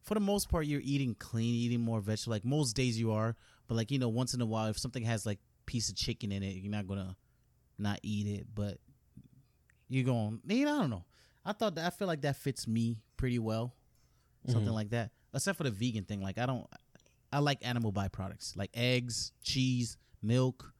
[0.02, 2.32] for the most part, you're eating clean, eating more vegetable.
[2.32, 3.36] Like most days you are,
[3.68, 6.32] but like you know, once in a while, if something has like piece of chicken
[6.32, 7.16] in it, you're not gonna
[7.78, 8.46] not eat it.
[8.54, 8.78] But
[9.88, 11.04] you're going, I don't know.
[11.44, 13.74] I thought that I feel like that fits me pretty well,
[14.48, 14.74] something Mhm.
[14.74, 15.12] like that.
[15.32, 16.66] Except for the vegan thing, like I don't.
[17.32, 20.72] I like animal byproducts like eggs, cheese, milk,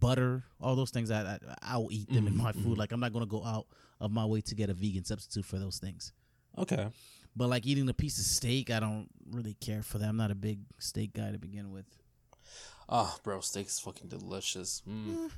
[0.00, 1.10] butter, all those things.
[1.10, 2.74] I, I I'll eat them in Mhm, my food.
[2.74, 2.78] mhm.
[2.78, 3.66] Like I'm not gonna go out
[4.00, 6.12] of my way to get a vegan substitute for those things.
[6.58, 6.88] Okay.
[7.36, 10.08] But like eating a piece of steak, I don't really care for that.
[10.08, 11.86] I'm not a big steak guy to begin with.
[12.88, 14.82] Oh, bro, steak's fucking delicious.
[14.88, 15.30] Mm.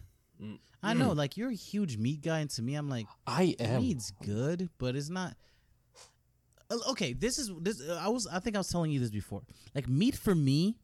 [0.43, 0.59] Mm.
[0.83, 3.81] I know, like you're a huge meat guy, and to me, I'm like I am.
[3.81, 5.35] meat's good, but it's not.
[6.71, 7.81] Uh, Okay, this is this.
[7.81, 9.43] uh, I was I think I was telling you this before.
[9.75, 10.77] Like meat for me,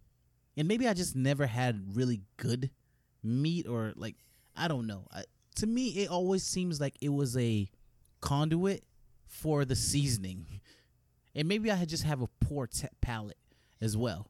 [0.56, 2.70] and maybe I just never had really good
[3.22, 4.16] meat, or like
[4.56, 5.06] I don't know.
[5.12, 5.24] I,
[5.56, 7.68] to me, it always seems like it was a
[8.20, 8.84] conduit
[9.26, 10.60] for the seasoning,
[11.34, 12.68] and maybe I just have a poor
[13.00, 13.38] palate
[13.80, 14.28] as well.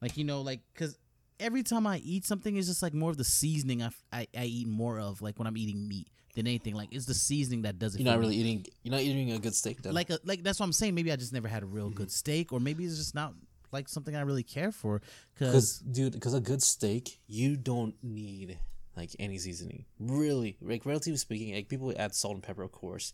[0.00, 0.98] Like you know, like because
[1.42, 4.44] every time I eat something, it's just like more of the seasoning I, I, I
[4.44, 5.20] eat more of.
[5.20, 6.74] Like when I'm eating meat than anything.
[6.74, 8.00] Like it's the seasoning that does it.
[8.00, 8.26] You're not me.
[8.26, 8.66] really eating.
[8.82, 9.92] You're not eating a good steak then.
[9.94, 10.94] like a, like that's what I'm saying.
[10.94, 11.96] Maybe I just never had a real Mm-hmm.
[11.96, 13.34] good steak, or maybe it's just not
[13.72, 15.02] like something I really care for.
[15.34, 18.58] Because, Because dude, because a good steak, you don't need
[18.96, 19.84] like any seasoning.
[19.98, 23.12] Really, like relatively speaking, like people add salt and pepper, of course.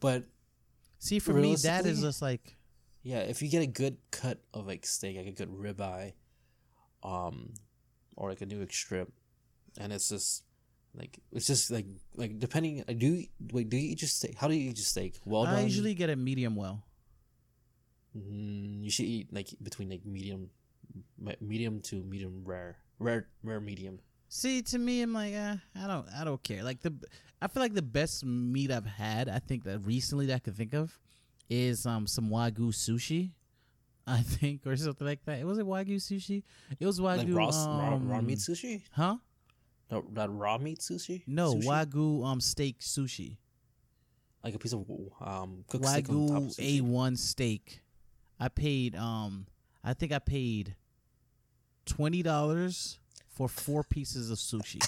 [0.00, 0.24] But
[0.98, 2.56] see, for me, that is just like
[3.02, 6.12] yeah, if you get a good cut of like steak, like a good ribeye,
[7.02, 7.54] um,
[8.16, 9.12] or like a New York strip,
[9.78, 10.44] and it's just
[10.94, 12.82] like it's just like like depending.
[12.86, 13.68] Do you wait?
[13.68, 14.36] Do you eat your steak?
[14.36, 15.20] How do you eat your steak?
[15.24, 15.54] Well done.
[15.54, 16.82] I usually get a medium well.
[18.16, 20.50] Mm, you should eat like between like medium,
[21.40, 23.98] medium to medium rare, rare, rare medium.
[24.28, 26.64] See, to me, I'm like, eh, I don't, I don't care.
[26.64, 26.92] Like the,
[27.40, 30.56] I feel like the best meat I've had, I think that recently that I could
[30.56, 30.98] think of,
[31.48, 33.30] is um some wagyu sushi,
[34.08, 35.40] I think, or something like that.
[35.40, 36.44] It was it wagyu sushi?
[36.78, 37.18] It was wagyu.
[37.18, 38.82] like raw, s- raw, raw um, meat sushi.
[38.92, 39.16] Huh?
[39.90, 41.22] No, not raw meat sushi.
[41.26, 41.64] No, Sushi?
[41.64, 43.36] wagyu um steak sushi.
[44.44, 44.84] like a piece of
[45.20, 47.80] um cooked steak on top of Wagyu a one steak.
[48.38, 49.46] I paid um
[49.82, 50.76] I think I paid
[51.84, 54.80] twenty dollars for four pieces of sushi.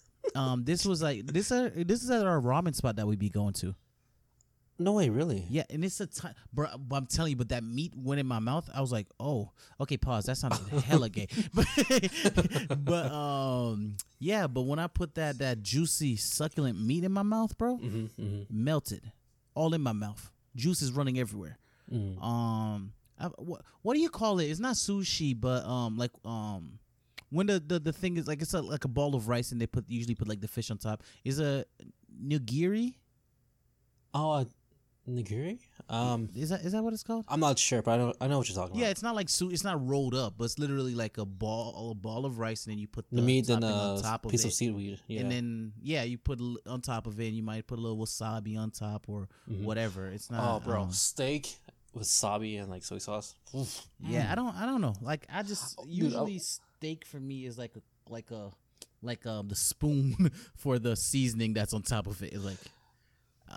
[0.34, 3.30] um this was like this uh, this is at our ramen spot that we'd be
[3.30, 3.74] going to.
[4.82, 5.46] No way, really.
[5.48, 6.66] Yeah, and it's a time, bro.
[6.90, 8.68] I'm telling you, but that meat went in my mouth.
[8.74, 10.26] I was like, oh, okay, pause.
[10.26, 11.28] That sounded hella gay.
[11.54, 11.66] But,
[12.84, 14.46] but um, yeah.
[14.46, 18.42] But when I put that that juicy succulent meat in my mouth, bro, hmm hmm
[18.50, 19.12] melted,
[19.54, 20.30] all in my mouth.
[20.56, 21.58] Juice is running everywhere.
[21.90, 22.22] Mm.
[22.22, 24.46] Um, I, what what do you call it?
[24.46, 26.78] It's not sushi, but um, like um,
[27.30, 29.60] when the the, the thing is like it's a, like a ball of rice and
[29.60, 31.02] they put usually put like the fish on top.
[31.24, 31.64] Is a
[32.22, 32.94] nigiri?
[34.14, 34.46] Oh,
[35.08, 35.58] nigiri.
[35.88, 37.24] Um, Is that is that what it's called?
[37.28, 38.82] I'm not sure, but I know I know what you're talking about.
[38.82, 41.90] Yeah, it's not like su- it's not rolled up, but it's literally like a ball
[41.90, 44.24] a ball of rice and then you put the, the meat and a on top
[44.24, 44.48] of piece it.
[44.48, 45.00] of seaweed.
[45.08, 45.20] Yeah.
[45.22, 47.26] And then yeah, you put on top of it.
[47.28, 49.64] and You might put a little wasabi on top or Mhm.
[49.64, 50.06] whatever.
[50.08, 50.56] It's not.
[50.56, 51.56] oh, bro, um, steak
[51.94, 53.34] with wasabi and like soy sauce.
[53.54, 53.84] Oof.
[54.00, 54.94] Yeah, I don't I don't know.
[55.02, 58.50] Like I just Oh, dude, usually steak for me is like a like a
[59.02, 62.32] like um the spoon for the seasoning that's on top of it.
[62.32, 62.58] It's like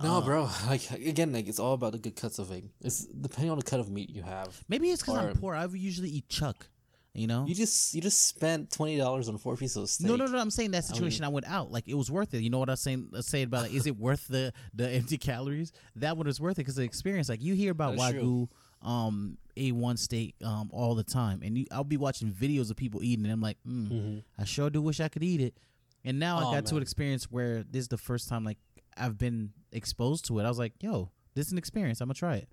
[0.04, 0.50] No, Uh, bro.
[0.68, 2.66] Like again, like it's all about the good cuts of it.
[2.82, 4.64] It's depending on the cut of meat you have.
[4.68, 5.56] Maybe it's because Or- I'm poor.
[5.56, 6.68] I would usually eat chuck.
[7.14, 7.46] You know.
[7.48, 10.06] You just you just spent twenty dollars on four pieces of steak.
[10.08, 10.38] No, no, no.
[10.38, 11.24] I'm saying that situation.
[11.24, 11.72] I, went out.
[11.72, 12.42] Like it was worth it.
[12.42, 13.10] You know what I'm saying?
[13.16, 15.72] I saying about like, is it worth the the empty calories?
[15.96, 17.30] That one is worth it because the experience.
[17.30, 18.50] Like you hear about That's wagyu, true.
[18.82, 23.02] um, A1 steak, um, all the time, and you, I'll be watching videos of people
[23.02, 24.22] eating, and I'm like, mm.
[24.38, 25.56] I sure do wish I could eat it.
[26.04, 26.82] And now I Aw, got to an man.
[26.82, 28.58] experience where this is the first time like
[28.98, 30.44] I've been exposed to it.
[30.46, 32.02] I was like, yo, this is an experience.
[32.02, 32.50] I'm gonna try it.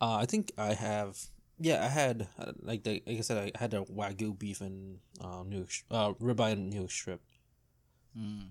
[0.00, 1.18] Uh, I think I have.
[1.58, 4.98] Yeah, I had uh, like the, like I said, I had a wagyu beef and
[5.20, 7.22] uh, New York sh- uh, ribeye and New York strip.
[8.16, 8.50] Mm.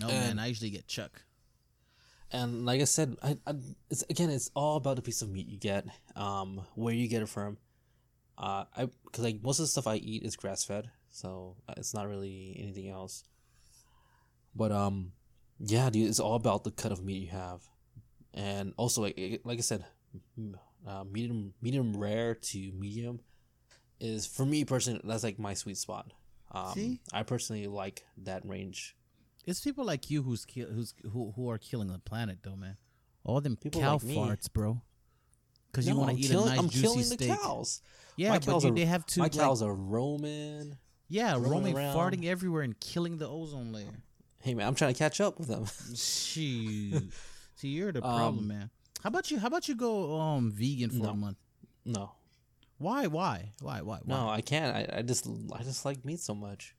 [0.00, 1.22] No man, I usually get chuck.
[2.30, 3.54] And like I said, I, I
[3.90, 5.84] it's again, it's all about the piece of meat you get,
[6.16, 7.58] um, where you get it from.
[8.38, 11.74] Uh, I because like most of the stuff I eat is grass fed, so uh,
[11.76, 13.24] it's not really anything else.
[14.54, 15.12] But um,
[15.64, 17.62] yeah, dude, it's all about the cut of meat you have,
[18.34, 19.84] and also like like I said,
[20.86, 23.20] uh, medium medium rare to medium
[24.00, 26.12] is for me personally that's like my sweet spot.
[26.50, 27.00] Um, See?
[27.12, 28.94] I personally like that range.
[29.46, 32.76] It's people like you who's kill, who's who who are killing the planet, though, man.
[33.24, 34.16] All them People cow like me.
[34.16, 34.82] farts, bro.
[35.70, 37.18] Because you want to eat killing, a nice I'm juicy killing steak.
[37.30, 37.80] the cows.
[38.16, 40.76] Yeah, My but cows are- they have to My like, cows are roaming.
[41.08, 44.02] yeah, roaming roaming, farting everywhere and killing the ozone layer.
[44.42, 45.66] Hey man, I'm trying to catch up with them.
[45.94, 47.12] Shoot.
[47.56, 48.70] See, you're the Um, problem, man.
[49.02, 49.38] How about you?
[49.38, 51.10] How about you go um vegan for No.
[51.10, 51.36] a month?
[51.84, 52.12] no,
[52.78, 53.06] Why?
[53.06, 53.52] Why?
[53.60, 53.80] Why?
[53.80, 53.98] Why?
[54.04, 54.16] Why?
[54.16, 54.74] no, I can't.
[54.76, 56.74] I, I just I just like meat so much.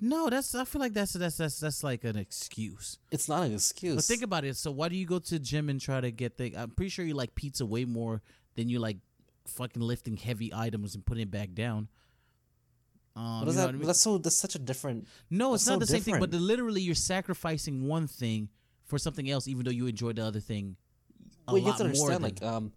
[0.00, 0.54] No, that's.
[0.54, 2.98] I feel like that's that's that's that's like an excuse.
[3.10, 3.94] It's not an excuse.
[3.94, 4.56] But think about it.
[4.56, 6.54] So why do you go to the gym and try to get the?
[6.56, 8.20] I'm pretty sure you like pizza way more
[8.56, 8.98] than you like
[9.46, 11.88] fucking lifting heavy items and putting it back down.
[13.16, 13.62] Um, What is that?
[13.62, 13.86] what I mean?
[13.86, 14.18] That's so.
[14.18, 15.08] That's such a different.
[15.30, 16.20] No, it's not so the same thing.
[16.20, 18.50] But the, literally, you're sacrificing one thing
[18.84, 20.76] for something else, even though you enjoy the other thing.
[21.48, 22.72] A Well, you have to understand, like, um,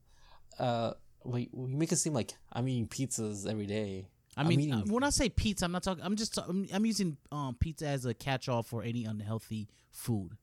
[0.57, 0.93] uh,
[1.25, 4.07] wait, you make it seem like I'm eating pizzas every day.
[4.37, 6.03] I mean, eating- when I say pizza, I'm not talking.
[6.05, 6.37] I'm just.
[6.37, 10.37] I'm, I'm using um, pizza as a catch-all for any unhealthy food.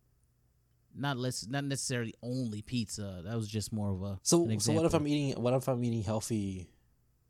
[0.95, 3.23] Not less, not necessarily only pizza.
[3.25, 4.19] That was just more of a.
[4.23, 4.93] So, so what if.
[4.93, 5.43] I'm eating?
[5.43, 6.69] What if I'm eating healthy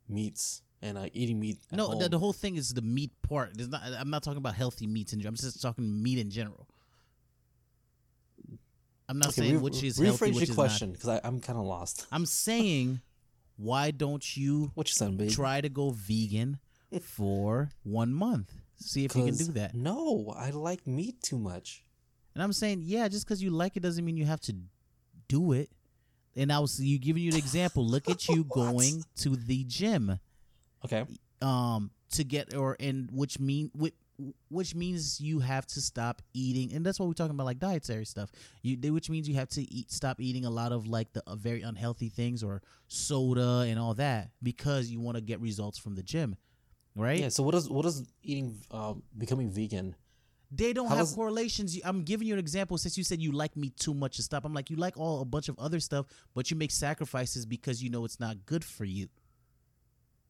[0.09, 1.59] meats and uh, eating meat?
[1.71, 3.51] at No, the, the whole thing is the meat part.
[3.57, 3.83] There's not.
[3.99, 5.33] I'm not talking about healthy meats in general.
[5.33, 6.67] I'm just talking meat in general.
[9.09, 11.41] I'm not Okay, saying re- which is rephrase healthy, your which is question because I'm
[11.41, 12.07] kind of lost.
[12.11, 13.01] I'm saying,
[13.57, 16.59] why don't you What you saying, try to go vegan
[17.03, 18.53] for one month?
[18.79, 19.75] See if you can do that.
[19.75, 21.85] No, I like meat too much.
[22.35, 24.55] And I'm saying, yeah, just because you like it doesn't mean you have to
[25.29, 25.71] do it.
[26.35, 27.87] And I was you giving you the example.
[27.87, 30.19] Look at you going to the gym,
[30.85, 31.05] Okay.
[31.43, 33.95] um, to get or and which mean which,
[34.49, 38.05] which means you have to stop eating, and that's what we're talking about, like dietary
[38.07, 38.31] stuff.
[38.63, 41.37] You which means you have to eat, stop eating a lot of like the uh,
[41.37, 45.95] very unhealthy things or soda and all that because you want to get results from
[45.95, 46.37] the gym,
[46.95, 47.21] right?
[47.21, 47.29] Yeah.
[47.29, 49.95] So what does what does eating um, becoming vegan?
[50.53, 51.79] They don't How have correlations.
[51.85, 54.45] I'm giving you an example since you said you like meat too much to stop.
[54.45, 57.83] I'm like, you like all a bunch of other stuff, but you make sacrifices because
[57.83, 59.09] you know it's not good for you.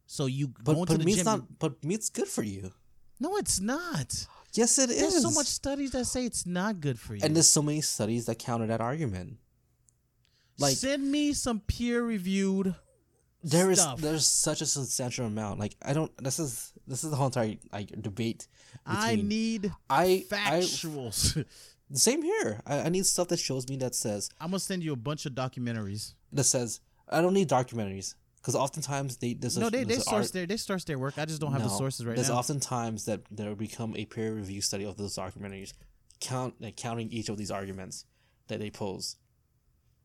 [0.06, 1.24] So you But going to but the meat's gym.
[1.24, 1.58] not.
[1.58, 2.72] But meat's good for you.
[3.20, 4.26] no, it's not.
[4.54, 5.22] Yes, it There's is.
[5.22, 7.20] so much studies that say it's not good for you.
[7.22, 9.38] and there's so many studies that counter that argument.
[10.58, 12.74] Like send me some peer reviewed.
[13.42, 14.00] there is stuff.
[14.00, 15.60] there's such a substantial amount.
[15.60, 16.10] Like I don't.
[16.22, 18.48] This is this is the whole entire like debate.
[18.86, 21.44] I need I I factuals.
[21.92, 22.60] same here.
[22.66, 25.26] I, I need stuff that shows me that says I'm gonna send you a bunch
[25.26, 26.14] of documentaries.
[26.32, 28.14] that says I don't need documentaries
[28.46, 30.84] because oftentimes they there's a, no, they they there's a source art- their they source
[30.84, 31.18] their work.
[31.18, 32.34] I just don't have the sources right There's now.
[32.34, 35.72] There's oftentimes that there will become a peer review study of those documentaries,
[36.20, 38.04] count like, counting each of these arguments
[38.46, 39.16] that they pose.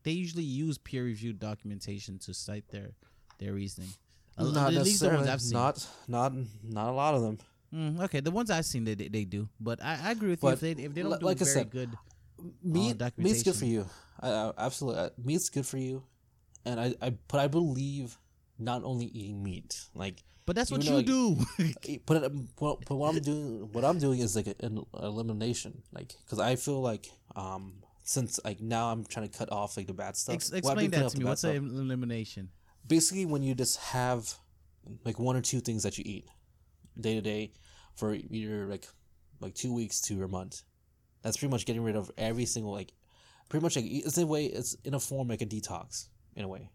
[0.02, 2.96] they usually use peer reviewed documentation to cite their
[3.38, 3.90] their reasoning.
[4.36, 5.28] Uh, Not at least the ones.
[5.28, 5.52] I've seen.
[5.52, 6.32] Not not
[6.64, 7.38] not a lot of them.
[7.72, 10.40] Mm, okay, the ones I've seen they they, they do, but I, I agree with
[10.40, 10.52] But you.
[10.54, 11.90] If they if they don't do like I very said, good,
[12.64, 13.86] Meat meat's good for you.
[14.18, 16.02] I, I, absolutely, uh, meat's good for you,
[16.64, 18.18] and I, I but I believe
[18.64, 20.22] not only eating meat like.
[20.46, 21.36] but that's what you though, do.
[22.06, 26.38] But but but what I'm doing what I'm doing is like an elimination, like because
[26.38, 30.16] I feel like um since like now I'm trying to cut off like the bad
[30.16, 30.34] stuff.
[30.34, 31.24] Ex- Well, explain cutting that to me.
[31.24, 32.50] What's an elimination?
[32.86, 34.34] basically when you just have
[35.04, 36.26] like one or two things that you eat
[37.00, 37.52] day to day
[37.94, 38.86] for either like
[39.40, 40.62] like two weeks to a month
[41.22, 42.92] that's pretty much getting rid of every single like
[43.48, 46.44] pretty much like it's in a way it's in a form like a detox in
[46.44, 46.70] a way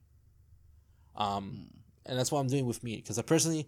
[1.18, 1.68] um
[2.06, 3.68] and that's what i'm doing with meat because i personally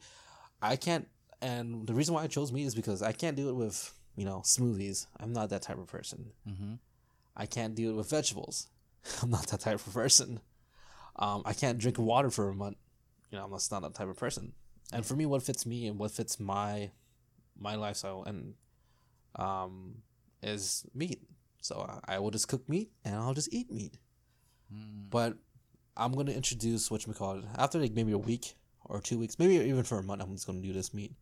[0.62, 1.08] i can't
[1.42, 4.26] and the reason why i chose meat is because i can't do it with you
[4.26, 6.74] know smoothies i'm not that type of person Mm-hmm.
[7.38, 8.68] I can't do it with vegetables.
[9.24, 10.42] I'm not that type of person.
[11.16, 12.76] Um, I can't drink water for a month.
[13.32, 14.52] You know, I'm just not that type of person.
[14.92, 16.92] And for me, what fits me and what fits my
[17.58, 18.56] my lifestyle and
[19.36, 20.02] um
[20.44, 21.22] is meat.
[21.62, 23.98] So I, I will just cook meat and I'll just eat meat.
[25.10, 25.38] But
[26.00, 29.38] I'm gonna introduce what you call it after like maybe a week or two weeks,
[29.38, 30.22] maybe even for a month.
[30.22, 31.14] I'm just gonna do this meat.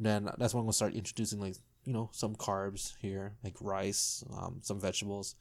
[0.00, 4.24] Then that's when I'm gonna start introducing like you know some carbs here, like rice,
[4.36, 5.34] um, some vegetables,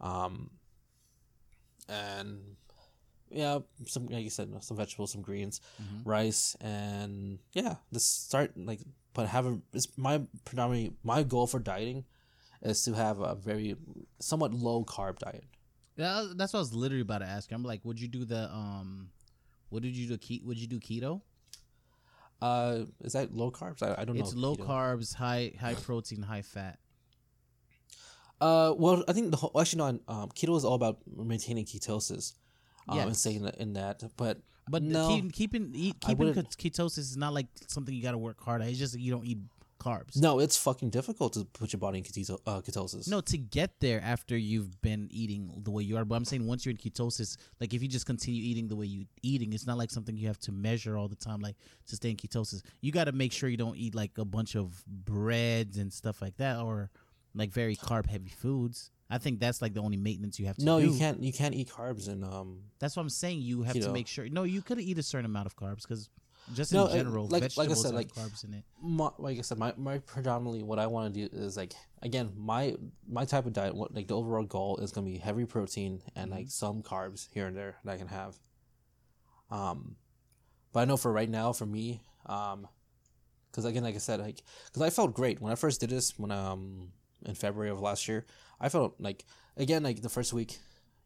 [0.00, 0.50] um,
[1.88, 2.56] and
[3.30, 5.60] yeah, some like you said, some vegetables, some greens,
[6.04, 8.80] rice, and yeah, just start like
[9.14, 9.58] but have a.
[9.72, 12.04] It's my predominantly my goal for dieting
[12.62, 13.76] is to have a very
[14.18, 15.44] somewhat low carb diet.
[16.00, 17.52] Yeah, that's what I was literally about to ask.
[17.52, 19.10] I'm like, would you do the um,
[19.68, 20.16] what did you do?
[20.16, 21.20] Ke- would you do keto?
[22.40, 23.82] Uh, is that low carbs?
[23.82, 24.34] I, I don't It's know.
[24.34, 24.66] It's low keto.
[24.66, 26.78] carbs, high high protein, high fat.
[28.40, 30.00] Uh, well, I think the whole actually no.
[30.08, 32.32] Um, keto is all about maintaining ketosis.
[32.88, 33.20] Um, and Yes.
[33.20, 37.46] saying that in that, but But no, keep, keeping eat, keeping ketosis is not like
[37.68, 38.68] something you got to work hard at.
[38.68, 39.38] It's just you don't eat
[39.80, 40.16] carbs.
[40.20, 43.08] no, it's fucking difficult to put your body in keto, uh, ketosis.
[43.08, 46.04] No, to get there after you've been eating the way you are.
[46.04, 48.86] But I'm saying once you're in ketosis, like if you just continue eating the way
[48.86, 51.56] you're eating, it's not like something you have to measure all the time, like
[51.88, 52.62] to stay in ketosis.
[52.80, 56.22] You got to make sure you don't eat like a bunch of breads and stuff
[56.22, 56.90] like that, or
[57.34, 58.90] like very carb heavy foods.
[59.10, 60.86] I think that's like the only maintenance you have to no, do.
[60.86, 61.20] you can't.
[61.20, 62.60] You can't eat carbs and um.
[62.78, 63.42] That's what I'm saying.
[63.42, 64.28] You have to make sure.
[64.28, 66.08] No, you could eat a certain amount of carbs because
[66.54, 68.64] just No, in general, like- like I said, like- carbs in it.
[68.82, 72.32] My, like I said, my, my predominantly what I want to do is like again
[72.36, 72.76] my
[73.06, 73.74] my type of diet.
[73.74, 77.46] What like the overall goal is gonna be heavy protein and like some carbs here
[77.46, 78.38] and there that I can have.
[79.50, 79.96] Um,
[80.72, 82.66] but I know for right now, for me, um,
[83.50, 86.18] because again, like I said, like because I felt great when I first did this
[86.18, 86.92] when um
[87.26, 88.26] in February of last year.
[88.60, 89.24] I felt like
[89.56, 90.58] again like the first week,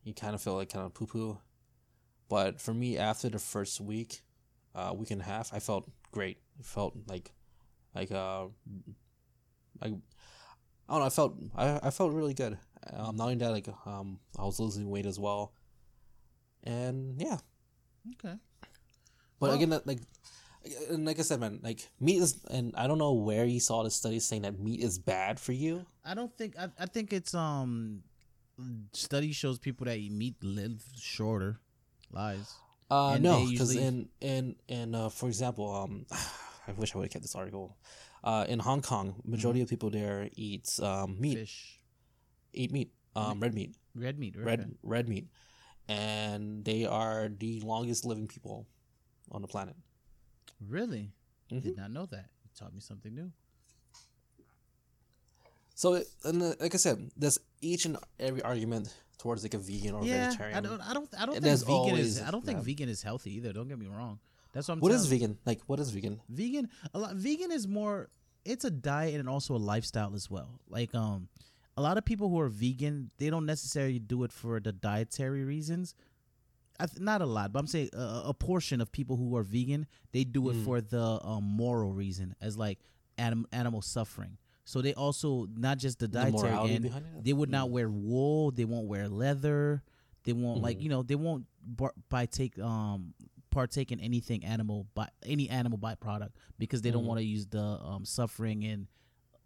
[0.05, 1.39] you kind of feel like kind of poo poo,
[2.29, 4.23] but for me after the first week,
[4.75, 6.39] uh, week and a half, I felt great.
[6.59, 7.33] It felt like
[7.95, 8.47] like uh
[9.83, 11.03] I I don't know.
[11.05, 12.59] I felt I, I felt really good.
[12.93, 15.55] Um, not only that, like um, I was losing weight as well,
[16.63, 17.39] and yeah.
[18.15, 18.35] Okay.
[19.41, 20.01] But Well- again, that, like,
[20.91, 23.83] and like I said, man, like meat is, and I don't know where you saw
[23.83, 25.87] the study saying that meat is bad for you.
[26.05, 26.57] I don't think.
[26.59, 28.03] I, I think it's um.
[28.93, 31.59] Study shows people that eat meat live shorter.
[32.13, 32.55] Lies.
[32.95, 36.07] Uh, no, because usually- in in in uh, for example, um,
[36.69, 37.77] I wish I would have kept this article.
[38.23, 41.81] Uh, in Hong Kong, majority of people there eat um meat, Fish.
[42.55, 44.35] eat meat, um, red meat, Red meat.
[44.37, 44.45] Okay.
[44.51, 45.27] red red meat,
[45.89, 48.67] and they are the longest living people
[49.31, 49.77] on the planet.
[50.61, 51.13] Really?
[51.51, 51.63] Mhm.
[51.63, 52.31] Did not know that.
[52.45, 53.33] You taught me something new.
[55.75, 59.95] So, and uh, like I said, there's each and every argument towards like a vegan
[59.95, 60.57] or yeah, vegetarian.
[60.59, 60.81] I don't.
[60.81, 61.09] I don't.
[61.19, 62.23] I don't think vegan is.
[62.23, 62.65] I don't think that.
[62.65, 63.53] vegan is healthy either.
[63.53, 64.19] Don't get me wrong.
[64.53, 64.81] That's what I'm.
[64.81, 65.37] What is vegan?
[65.45, 66.21] Like, what is vegan?
[66.29, 68.09] vegan a lot vegan is more
[68.45, 71.29] it's a diet and also a lifestyle as well like um
[71.79, 75.45] a lot of people who are vegan they don't necessarily do it for the dietary
[75.45, 75.95] reasons
[76.79, 79.43] I th- not a lot but i'm saying a, a portion of people who are
[79.43, 80.65] vegan they do it Mm.
[80.67, 82.79] for the um, moral reason as like
[83.17, 86.85] anim- animal suffering so they also not just the The dietary end
[87.25, 89.83] they would not wear wool they won't wear leather
[90.25, 90.83] they won't like Mhm.
[90.83, 93.15] you know they won't bar- partake um
[93.51, 97.09] partake in anything animal by any animal byproduct because they don't Mhm.
[97.09, 98.87] want to use the um suffering and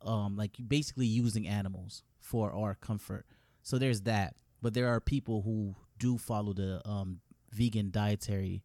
[0.02, 3.26] um like basically using animals for our comfort
[3.62, 8.62] so there's that but there are people who do follow the um vegan dietary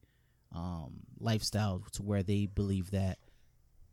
[0.52, 3.18] um lifestyle to where they believe that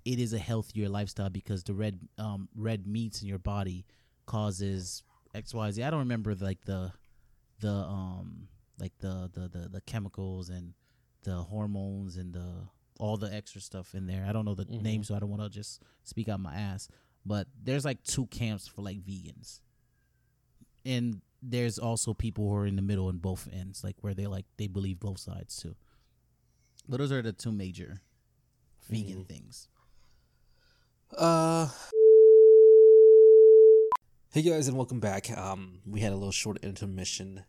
[0.05, 3.85] it is a healthier lifestyle because the red um red meats in your body
[4.27, 5.03] causes
[5.35, 6.93] xyz i don't remember like the
[7.61, 10.73] the um like the the the, the chemicals and
[11.25, 12.67] the hormones and the
[12.99, 14.27] all the extra stuff in there.
[14.29, 14.83] I don't know the Mhm.
[14.83, 16.89] name so i don't want to just speak out my ass
[17.25, 19.61] but there's like two camps for like vegans.
[20.85, 24.27] And there's also people who are in the middle in both ends like where they
[24.27, 25.77] like they believe both sides too.
[26.89, 28.01] But those are the two major
[28.89, 29.29] vegan Mhm.
[29.29, 29.69] things
[31.17, 31.69] Uh.
[34.33, 35.37] Hey guys, and welcome back.
[35.37, 37.43] Um, we had a little short intermission.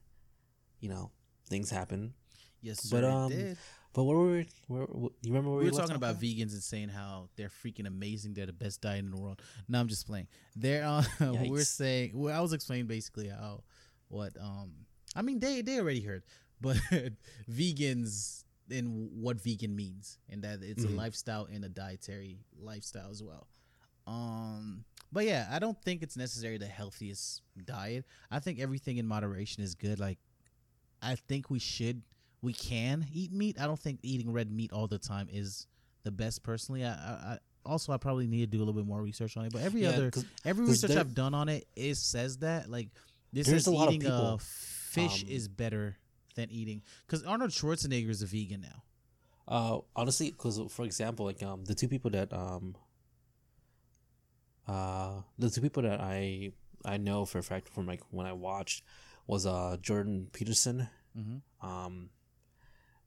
[0.79, 1.11] You know,
[1.47, 2.13] things happen.
[2.61, 3.57] yes But, sir, it um, did.
[3.93, 4.47] But where were we?
[4.67, 6.21] Where, wh- you remember where we were left talking off about at?
[6.21, 8.33] vegans and saying how they're freaking amazing.
[8.33, 9.41] They're the best diet in the world.
[9.67, 10.27] No, I'm just playing.
[10.55, 11.27] They're uh, we're
[11.59, 11.65] Yikes.
[11.67, 12.11] saying.
[12.15, 13.63] Well, I was explaining basically how
[14.07, 14.71] what um.
[15.15, 16.23] I mean, they they already heard,
[16.61, 16.77] but
[17.51, 20.93] vegans and what vegan means, and that it's Mhm.
[20.93, 23.47] a lifestyle and a dietary lifestyle as well.
[24.07, 28.05] Um, But yeah, I don't think it's necessarily the healthiest diet.
[28.31, 29.99] I think everything in moderation is good.
[29.99, 30.19] Like,
[31.01, 32.01] I think we should,
[32.41, 33.59] we can eat meat.
[33.59, 35.67] I don't think eating red meat all the time is
[36.03, 36.43] the best.
[36.43, 39.35] Personally, I, I, I also I probably need to do a little bit more research
[39.35, 39.51] on it.
[39.51, 42.69] But every Yeah, other 'cause- every 'cause research I've done on it, it says that
[42.69, 42.89] like
[43.33, 45.97] this is a lot of people, a fish um, is better
[46.35, 48.83] than eating because Arnold Schwarzenegger is a vegan now.
[49.47, 52.75] Uh, honestly, because for example, like um, the two people that um,
[54.67, 56.51] uh, the two people that I
[56.85, 58.83] I know for a fact from like when I watched
[59.27, 61.67] was uh Jordan Peterson, Mm-hmm.
[61.67, 62.09] um,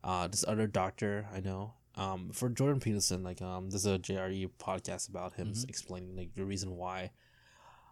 [0.02, 1.74] uh this other doctor I know.
[1.96, 5.68] Um, for Jordan Peterson, like um, there's a JRE podcast about him Mhm.
[5.68, 7.12] explaining like the reason why.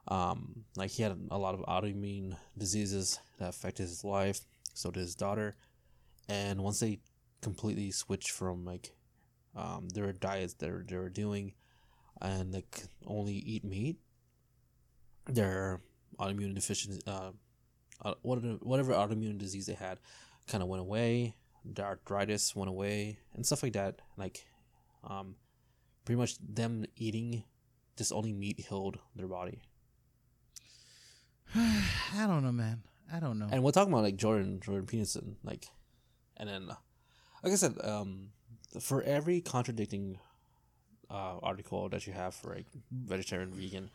[0.09, 4.41] Um, like he had a lot of autoimmune diseases that affected his life.
[4.75, 5.57] So did his daughter,
[6.29, 7.01] and once they
[7.41, 8.93] completely switched from like
[9.57, 11.55] um, their diets that they were doing
[12.21, 13.99] and like only eat meat
[15.27, 15.81] their
[16.19, 17.31] autoimmune deficiency uh,
[18.05, 19.99] uh whatever, whatever autoimmune disease they had
[20.47, 24.01] kind of went away the arthritis went away and stuff like that.
[24.17, 24.45] Like
[25.05, 25.37] um
[26.05, 27.45] pretty much them eating
[27.97, 29.63] just only meat healed their body.
[31.55, 32.83] I don't know, man.
[33.13, 33.49] I don't know.
[33.51, 35.67] and we're talking about like jordan jordan peterson like
[36.37, 36.75] and then uh,
[37.43, 38.31] like i said um
[38.81, 40.19] for every contradicting
[41.11, 43.91] uh article that you have for like vegetarian vegan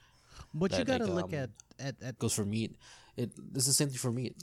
[0.53, 1.49] but you gotta like, look um, at,
[1.79, 2.75] at at goes for meat
[3.15, 4.35] it it's the same thing for meat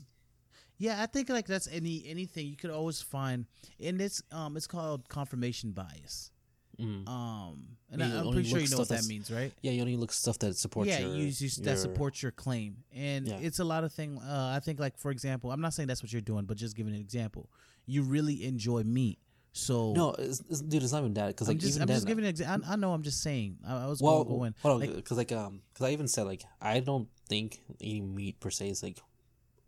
[0.76, 3.46] Yeah, I think like that's any anything you could always find
[3.78, 6.30] and it's Um, it's called confirmation bias.
[6.78, 7.08] Mm.
[7.08, 9.52] Um, and Yeah, I, I'm pretty sure you know what that means, right?
[9.62, 12.78] yeah you only look stuff that supports yeah, your, you use that supports your claim,
[12.92, 13.38] and Yeah.
[13.40, 14.18] it's a lot of thing.
[14.18, 16.76] Uh, I think like for example, I'm not saying that's what you're doing, but just
[16.76, 17.48] giving an example.
[17.86, 19.18] You really enjoy meat,
[19.52, 21.86] so no it's, it's, dude it's not even that because I'm like just even I'm
[21.86, 22.68] then, just giving an example.
[22.68, 23.58] I, I know I'm just saying.
[23.66, 26.42] I, I was well going, on like, because like um because i even said like
[26.60, 28.98] i don't think eating meat per se is like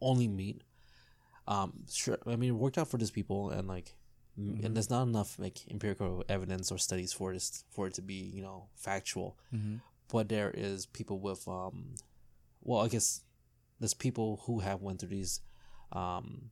[0.00, 0.62] only meat
[1.46, 3.94] um sure i mean it worked out for these people and like
[4.38, 4.66] Mm-hmm.
[4.66, 8.14] and there's not enough like empirical evidence or studies for this for it to be
[8.14, 9.38] you know factual.
[9.54, 9.80] Mhm.
[10.12, 11.94] but there is people with um
[12.62, 13.22] well i guess
[13.80, 15.40] there's people who have went through these
[15.92, 16.50] um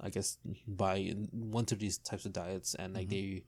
[0.00, 3.42] i guess by went through these types of diets and like they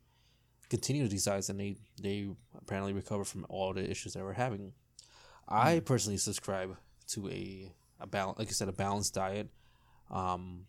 [0.68, 4.72] continue these diets and they they apparently recover from all the issues that we're having.
[5.48, 6.76] I personally subscribe
[7.08, 9.48] to a a balance like i said a balanced diet.
[10.10, 10.66] Um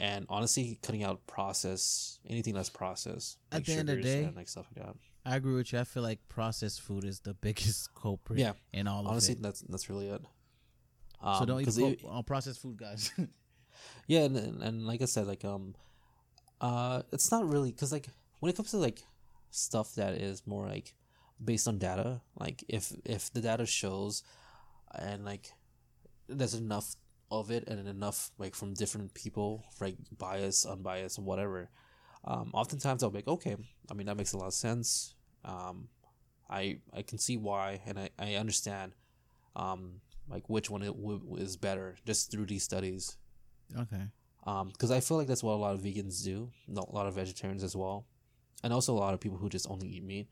[0.00, 4.36] and honestly cutting out process anything that's processed At the end of the day, and
[4.36, 5.78] like stuff like that I agree with you.
[5.78, 8.38] I feel like processed food is the biggest culprit.
[8.38, 8.52] Yeah.
[8.72, 10.22] in all honestly that's that's really it
[11.22, 13.12] um, So don't eat pro- it- uh, processed food, guys.
[14.06, 15.74] yeah and, and, and like i said like um
[16.60, 18.08] uh it's not really because like
[18.40, 19.02] when it comes to like
[19.50, 20.94] stuff that is more like
[21.42, 24.22] based on data like if if the data shows
[24.98, 25.52] and like
[26.28, 26.94] there's enough
[27.30, 31.70] of it and enough like from different people like bias unbiased whatever
[32.24, 33.56] um oftentimes i'll be like okay
[33.90, 35.14] i mean that makes a lot of sense
[35.44, 35.88] um
[36.48, 38.92] i i can see why and i i understand
[39.56, 40.00] um
[40.30, 43.16] like which one it w- is better just through these studies
[43.78, 44.04] okay.
[44.44, 47.64] because I feel like that's what a lot of vegans do, a lot of vegetarians
[47.64, 48.06] as well,
[48.62, 50.28] and also a lot of people who just only eat meat.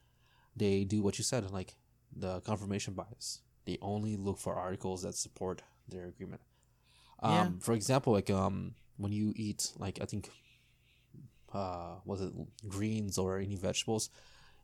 [0.57, 1.75] They do what you said, like
[2.15, 3.41] the confirmation bias.
[3.65, 6.41] They only look for articles that support their agreement.
[7.21, 7.51] Um, Yeah.
[7.61, 10.31] For example, like um, when you eat, like I think,
[11.53, 12.33] uh, was it
[12.69, 14.11] greens or any vegetables,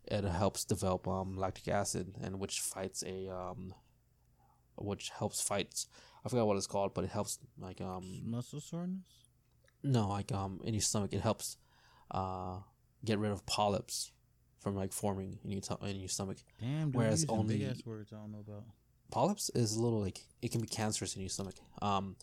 [0.06, 3.74] it helps develop um lactic acid, and which fights a um,
[4.76, 5.86] which helps fight.
[6.24, 9.06] I forgot what it's called, but it helps like um Muscle soreness.
[9.82, 11.56] no, like um in your stomach, it helps
[12.10, 12.58] uh
[13.04, 14.12] get rid of polyps
[14.60, 16.38] from like forming in your in your stomach.
[16.60, 18.64] Damn, dude, Whereas Whereas big only- ass words I don't know about.
[19.10, 21.54] Polyps is a little like it can be cancerous in your stomach.
[21.80, 22.16] Um,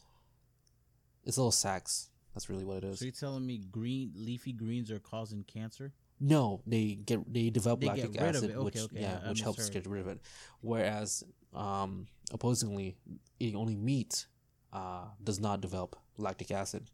[1.25, 2.09] it's little sacs.
[2.33, 2.99] That's really what it is.
[2.99, 5.93] So you're telling me green leafy greens are causing cancer?
[6.19, 8.51] No, they get they develop They lactic acid.
[8.51, 9.73] Okay, which okay, yeah, I- which helps misheard.
[9.73, 10.21] get rid of it.
[10.61, 12.95] Whereas, um, opposingly,
[13.39, 14.27] eating only meat,
[14.71, 16.89] uh, does not develop lactic acid.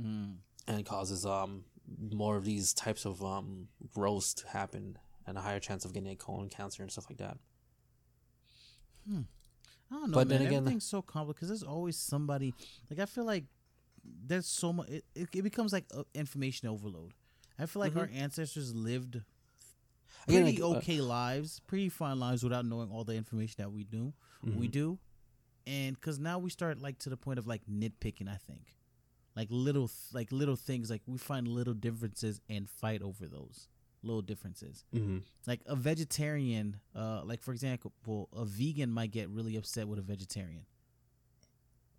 [0.00, 0.36] Mm.
[0.68, 1.64] and causes um
[2.12, 4.96] more of these types of um growths to happen
[5.26, 7.36] and a higher chance of getting a colon cancer and stuff like that.
[9.90, 10.38] I don't know, But man.
[10.38, 12.54] then again- Everything's so complicated because there's always somebody.
[12.88, 13.44] Like I feel like
[14.04, 14.88] there's so much.
[14.88, 17.12] It, it, it becomes like uh, information overload.
[17.58, 19.20] I feel like our ancestors lived
[20.28, 23.70] Again, pretty like, uh, okay lives, pretty fine lives without knowing all the information that
[23.70, 24.12] we do.
[24.42, 24.70] We Mhm.
[24.70, 24.98] do,
[25.66, 28.28] and because now we start like to the point of like nitpicking.
[28.28, 28.74] I think,
[29.36, 30.88] like little th- like little things.
[30.90, 33.68] Like we find little differences and fight over those.
[34.02, 34.84] Little differences.
[34.94, 35.18] Mm-hmm.
[35.46, 37.92] Like a vegetarian, uh, like for example,
[38.34, 40.64] a vegan might get really upset with a vegetarian.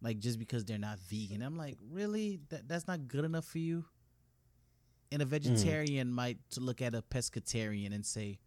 [0.01, 2.39] Like just because they're not vegan, I'm like, really?
[2.49, 3.85] That that's not good enough for you.
[5.11, 8.39] And a vegetarian might look at a pescatarian and say,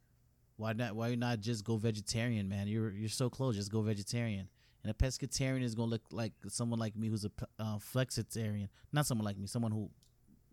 [0.56, 0.96] "Why not?
[0.96, 2.66] Why not just go vegetarian, man?
[2.68, 3.54] You're you're so close.
[3.54, 4.48] Just go vegetarian."
[4.82, 9.06] And a pescatarian is gonna look like someone like me who's a uh, flexitarian, not
[9.06, 9.90] someone like me, someone who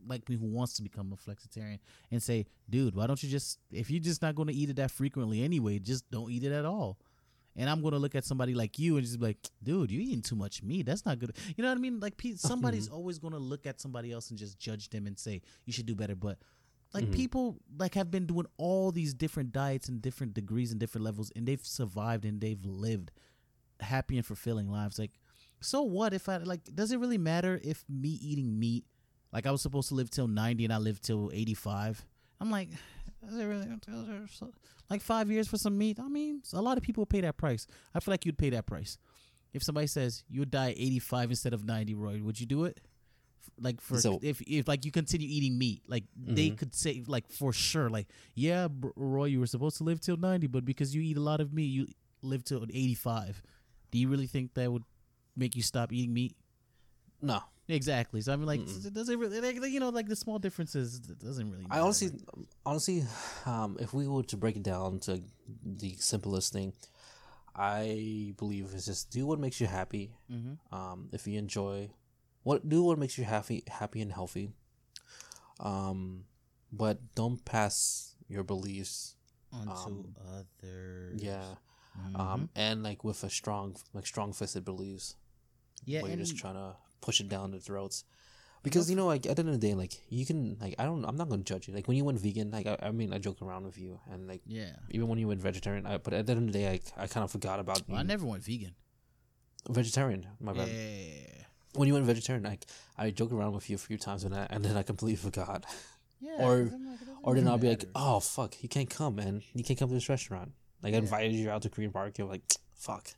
[0.08, 1.80] like me who wants to become a flexitarian,
[2.12, 4.92] and say, "Dude, why don't you just if you're just not gonna eat it that
[4.92, 7.00] frequently anyway, just don't eat it at all."
[7.56, 10.22] And I'm gonna look at somebody like you and just be like, "Dude, you're eating
[10.22, 10.86] too much meat.
[10.86, 12.00] That's not good." You know what I mean?
[12.00, 15.74] Like, somebody's always gonna look at somebody else and just judge them and say you
[15.74, 16.38] should do better, but
[16.94, 17.12] like Mhm.
[17.14, 21.32] people like have been doing all these different diets and different degrees and different levels
[21.36, 23.12] and they've survived and they've lived
[23.80, 25.12] happy and fulfilling lives like
[25.62, 28.84] so what if i like does it really matter if me eating meat
[29.34, 32.06] like i was supposed to live till 90 and i lived till 85
[32.40, 32.70] i'm like
[33.28, 33.68] is it really?
[34.90, 36.00] Like five years for some meat?
[36.00, 37.68] I mean a lot of people pay that price.
[37.94, 38.98] I feel like you'd pay that price.
[39.54, 42.80] If somebody says you would die 85 instead of 90 roy would you do it?
[43.60, 46.58] Like for So- if if like you continue eating meat like they Mhm.
[46.58, 50.48] could say like for sure like yeah roy you were supposed to live till 90
[50.48, 51.86] but because you eat a lot of meat you
[52.24, 53.44] live till 85
[53.92, 54.84] do you really think that would
[55.36, 56.36] make you stop eating meat?
[57.22, 58.94] No, exactly so i mean like Mm-mm.
[58.94, 62.10] does it really like, you know like the small differences it doesn't really I honestly,
[62.66, 63.04] honestly,
[63.46, 65.22] um, if we were to break it down to
[65.64, 66.74] the simplest thing,
[67.56, 70.12] I believe is just do what makes you happy.
[70.30, 70.58] Mhm.
[70.72, 71.92] Um, if you enjoy,
[72.44, 74.52] what do what makes you happy, happy and healthy.
[75.60, 76.26] Um,
[76.72, 79.16] but don't pass your beliefs.
[79.54, 81.56] onto um, others Yeah.
[82.00, 82.20] Mhm.
[82.20, 85.16] Um, and like with a strong, like strong fisted beliefs.
[85.86, 88.04] yeah and you're just trying to push it down their throats.
[88.64, 90.84] Because you know, like at the end of the day, like you can, like I
[90.86, 91.74] don't, I'm not gonna judge you.
[91.74, 94.28] Like when you went vegan, like I, I mean, I joke around with you, and
[94.28, 96.68] like yeah even when you went vegetarian, I, but at the end of the day,
[96.98, 98.74] I, I kind of forgot about well, i never went vegan
[99.70, 100.28] vegetarian.
[100.40, 100.68] My bad.
[100.70, 101.44] yeah
[101.74, 102.66] When you went vegetarian, like
[102.98, 105.66] I joke around with you a few times, and I, and then I completely forgot.
[106.20, 106.74] yeah Or- like,
[107.24, 109.42] Or then I'll be like, oh fuck, you can't come, man.
[109.54, 110.52] You can't come to this restaurant.
[110.84, 111.04] Like I Yeah.
[111.04, 112.26] invited you out to Korean barbecue.
[112.26, 112.42] Like
[112.76, 113.10] fuck.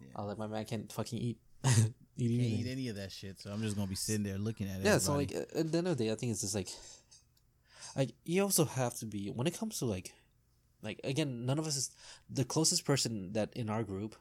[0.00, 0.06] Yeah.
[0.16, 1.38] I was like, my man can't fucking eat.
[2.18, 2.66] eat can't anything.
[2.66, 4.84] eat any of that shit so i'm just gonna be sitting there looking at it
[4.84, 6.68] yeah so like at the end of the day i think it's just like
[7.96, 10.12] like you also have to be when it comes to like
[10.82, 11.90] like again none of us is
[12.28, 14.14] the closest person that in our group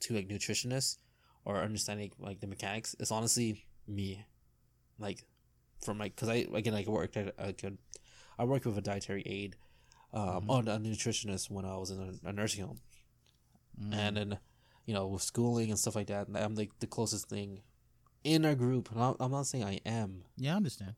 [0.00, 0.96] to like nutritionists
[1.44, 4.24] or understanding like the mechanics is honestly me
[4.98, 5.24] like
[5.84, 7.78] from like because i again i worked at a good
[8.38, 9.56] i worked with a dietary aid
[10.12, 10.50] um Mhm.
[10.50, 12.80] on a nutritionist when i was in a, a nursing home
[13.80, 13.94] Mm.
[13.94, 14.38] and then
[14.86, 17.60] you know with schooling and stuff like that i'm like the closest thing
[18.24, 20.24] in our group and I'm- not saying i am.
[20.36, 20.94] Yeah i understand.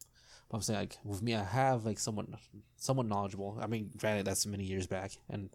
[0.48, 2.36] But i'm saying like with me i have like someone
[2.76, 3.58] somewhat knowledgeable.
[3.60, 5.50] I mean granted that's many years back and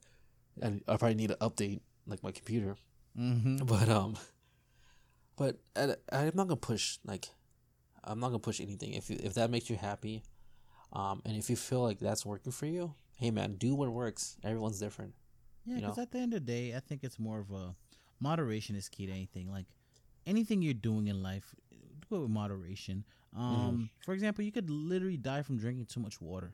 [0.61, 2.77] and i probably need to update like my computer.
[3.19, 3.57] Mm-hmm.
[3.65, 4.17] but um
[5.35, 7.29] but I, i'm not gonna push like
[8.03, 8.93] i'm not gonna push anything.
[8.93, 10.23] If you, if that makes you happy
[10.93, 14.37] um and if you feel like that's working for you hey man do what works.
[14.43, 15.13] Everyone's different.
[15.65, 16.03] Yeah, you because know?
[16.03, 17.75] at the end of the day, I think it's more of a
[18.19, 19.51] moderation is key to anything.
[19.51, 19.65] Like
[20.25, 21.53] anything you're doing in life,
[22.09, 23.03] do it with moderation.
[23.35, 23.83] Um, Mm-hmm.
[24.05, 26.53] for example, you could literally die from drinking too much water.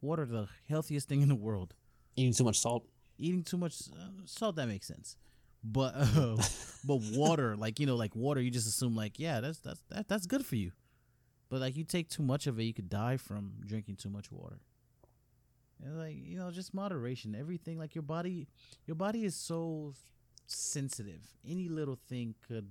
[0.00, 1.74] Water, the healthiest thing in the world.
[2.16, 2.84] eating too much salt
[3.16, 5.16] Eating too much uh, salt that makes sense,
[5.62, 6.36] but uh,
[6.84, 10.08] but water, like you know, like water, you just assume like yeah, that's that's that,
[10.08, 10.72] that's good for you.
[11.48, 14.32] But like you take too much of it, you could die from drinking too much
[14.32, 14.58] water.
[15.84, 17.36] And like you know, just moderation.
[17.38, 18.48] Everything like your body,
[18.86, 19.92] your body is so
[20.46, 21.20] sensitive.
[21.46, 22.68] Any little thing could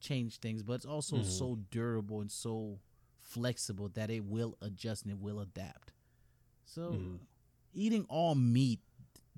[0.00, 1.24] change things, but it's also Mhm.
[1.24, 2.80] so durable and so
[3.20, 5.92] flexible that it will adjust and it will adapt.
[6.64, 7.20] So Mhm.
[7.72, 8.80] eating all meat,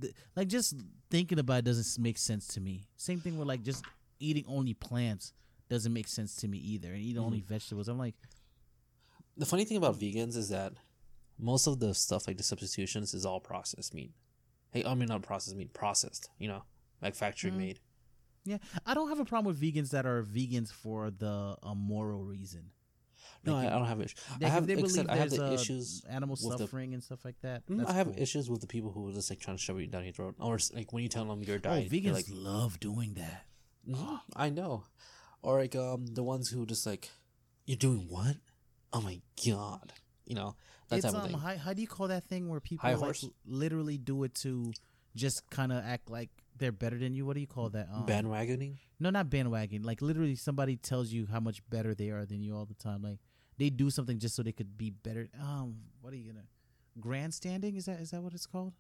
[0.01, 0.75] th- like just
[1.11, 2.87] thinking about it doesn't make sense to me.
[2.97, 3.85] Same thing with like just
[4.19, 5.33] eating only plants
[5.69, 7.89] doesn't make sense to me either, and eating only vegetables.
[7.89, 8.15] I'm like,
[9.37, 10.75] the funny thing about vegans is that
[11.39, 14.13] most of the stuff like the substitutions is all processed meat.
[14.71, 16.29] Hey, I mean not processed meat, processed.
[16.39, 16.65] You know,
[17.03, 17.57] like factory Mhm.
[17.57, 17.81] made.
[18.45, 22.25] yeah, I don't have a problem with vegans that are vegans for the uh, moral
[22.25, 22.71] reason.
[23.45, 24.19] No, Like, I, don't have issues.
[24.41, 26.03] They, I have, they believe I have the uh, issues.
[26.09, 27.67] animal with the- suffering and stuff like that.
[27.69, 28.23] Mm, That's I have cool.
[28.23, 30.35] issues with the people who are just like trying to shove it down your throat,
[30.41, 33.45] or like when you tell them you're diet, they're vegans like, love doing that.
[33.89, 34.85] "Mhm, I know,
[35.43, 37.11] or like um the ones who just like,
[37.67, 38.37] you're doing what?
[38.93, 39.93] Oh my god,
[40.27, 40.57] you know
[40.89, 41.39] that it's type of um, thing.
[41.39, 44.73] how, how do you call that thing where people like, literally do it to
[45.15, 47.25] just kind of act like they're better than you?
[47.25, 47.89] What do you call that?
[47.93, 48.77] Um, Bandwagoning.
[49.01, 49.83] No, not bandwagon.
[49.83, 53.03] Like literally, somebody tells you how much better they are than you all the time.
[53.03, 53.19] Like
[53.59, 55.29] they do something just so they could be better.
[55.41, 56.47] Um, what are you gonna
[57.01, 57.77] grandstanding.
[57.77, 58.73] Is that is that what it's called?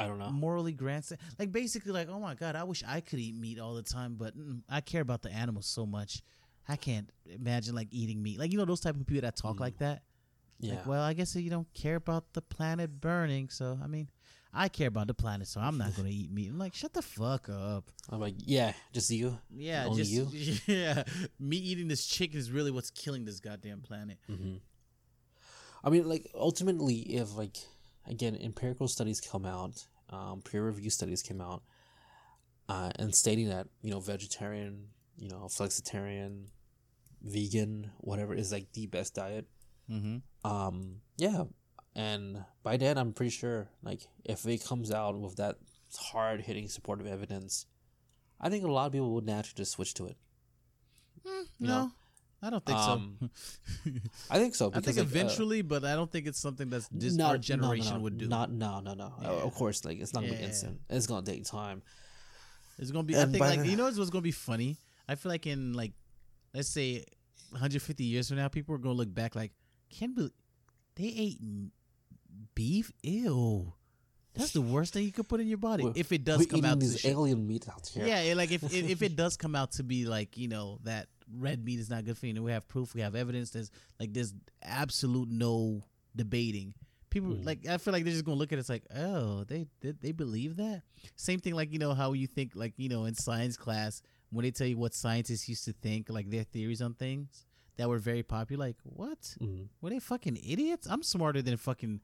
[0.00, 0.30] I don't know.
[0.30, 1.20] Morally grandstand.
[1.38, 4.14] Like basically, like oh my god, I wish I could eat meat all the time,
[4.16, 6.22] but mm, I care about the animals so much.
[6.68, 8.38] I can't imagine like eating meat.
[8.38, 10.02] Like you know those type of people that talk like that.
[10.60, 10.74] Yeah.
[10.74, 13.48] Like, well, I guess you don't care about the planet burning.
[13.48, 14.08] So I mean,
[14.52, 16.48] I care about the planet, so I'm not gonna eat meat.
[16.48, 17.90] I'm like, shut the fuck up.
[18.08, 19.38] I'm like, yeah, just you.
[19.54, 20.58] Yeah, Only just you?
[20.66, 21.02] yeah.
[21.38, 24.18] Me eating this chicken is really what's killing this goddamn planet.
[24.26, 24.56] hmm
[25.84, 27.56] I mean, like ultimately, if like
[28.06, 31.62] again, empirical studies come out, um, peer review studies came out,
[32.68, 34.88] uh, and stating that you know vegetarian,
[35.18, 36.46] you know flexitarian,
[37.22, 39.46] vegan, whatever is like the best diet.
[39.90, 40.50] Mm-hmm.
[40.50, 41.44] Um, yeah,
[41.98, 45.56] and by then I'm pretty sure like if it comes out with that
[45.98, 47.66] hard hitting supportive evidence,
[48.40, 50.16] I think a lot of people would naturally just switch to it.
[51.24, 51.92] no, know,
[52.40, 53.90] I don't think um, so.
[54.30, 56.88] I think so I think like, uh, eventually, but I don't think it's something that's
[56.92, 58.28] this our no, no, generation no, would do.
[58.28, 59.12] Not no no no.
[59.20, 60.78] Uh, of course, like it's not gonna be instant.
[60.88, 61.82] It's gonna take time.
[62.78, 63.16] It's gonna be.
[63.16, 64.76] I think like the- you know what's gonna be funny.
[65.08, 65.94] I feel like in like,
[66.54, 67.04] let's say,
[67.50, 69.50] 150 years from now, people are gonna look back like,
[69.90, 70.30] can't believe
[70.94, 71.40] they ate
[72.58, 72.90] beef.
[73.02, 73.72] Ew,
[74.34, 76.64] that's the worst thing you could put in your body We're- if it does come
[76.64, 76.80] out.
[76.80, 78.06] To these alien meat out here.
[78.06, 81.06] Yeah, like if, if if it does come out to be like you know that
[81.46, 83.50] red meat is not good for you, and we have proof, we have evidence.
[83.50, 84.32] There's like there's
[84.62, 85.82] absolute no
[86.14, 86.74] debating.
[87.10, 87.46] People Mm.
[87.46, 89.92] like I feel like they're just gonna look at it, it's like oh they, they
[89.92, 90.82] they believe that.
[91.16, 94.42] Same thing like you know how you think like you know in science class when
[94.44, 97.46] they tell you what scientists used to think like their theories on things
[97.78, 98.66] that were very popular.
[98.66, 99.68] Like what Mhm.
[99.80, 100.86] were they fucking idiots?
[100.90, 102.00] I'm smarter than fucking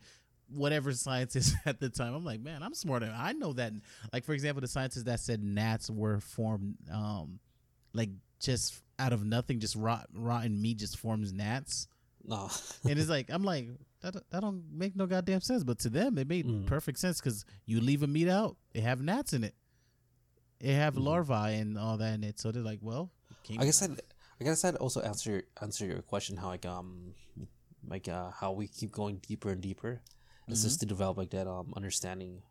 [0.49, 2.15] whatever scientists at the time.
[2.15, 3.13] I'm like, man, I'm smarter.
[3.17, 3.73] I know that.
[4.13, 7.39] Like for example, the scientists that said gnats were formed, um,
[7.93, 11.89] like just out of nothing, just rot, rotten meat just forms gnats.
[12.27, 12.49] No.
[12.89, 13.69] And it's like, I'm like,
[14.03, 15.65] that that don't make no goddamn sense.
[15.65, 16.67] But to them, it made Mm.
[16.67, 19.55] perfect sense because you leave a meat out, it have gnats in it.
[20.61, 21.05] It have Mhm.
[21.05, 22.39] larvae and all that in it.
[22.41, 23.11] So they're like, well,
[23.43, 24.01] came- I guess I'd,
[24.41, 27.15] I guess I'd also answer your, answer your question how like um
[27.87, 30.01] like uh how we keep going deeper and deeper.
[30.49, 30.67] It's Mm-hmm.
[30.69, 32.43] just to develop like that um understanding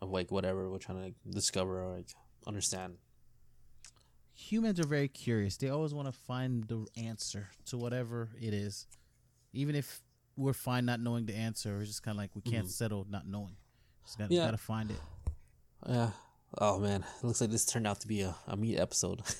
[0.00, 2.08] of like whatever we're trying to like, discover or like
[2.46, 2.94] understand.
[4.34, 5.56] humans are very curious.
[5.56, 8.86] They always want to find the answer to whatever it is,
[9.52, 10.00] even if
[10.36, 11.78] we're fine not knowing the answer.
[11.80, 12.70] It's just kind of like we can't Mhm.
[12.70, 13.56] settle not knowing.
[14.04, 14.46] Just gotta, Yeah.
[14.46, 15.00] gotta find it.
[15.86, 16.12] Yeah.
[16.58, 19.22] Oh man, it looks like this turned out to be a, a meat episode.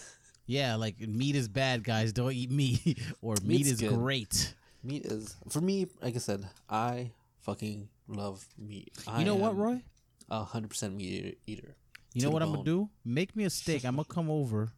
[0.47, 2.13] Yeah, like meat is bad, guys.
[2.13, 3.95] Don't eat meat, or meat Meat's is good.
[3.95, 4.53] great.
[4.83, 5.87] meat is for me.
[6.03, 8.91] Like I said, I fucking love meat.
[9.07, 9.83] I You know what, Roy?
[10.29, 11.75] A hundred percent meat eater-.
[12.15, 12.91] You know what I'm gonna do?
[13.05, 13.85] Make me a steak.
[13.85, 14.73] I'm gonna come over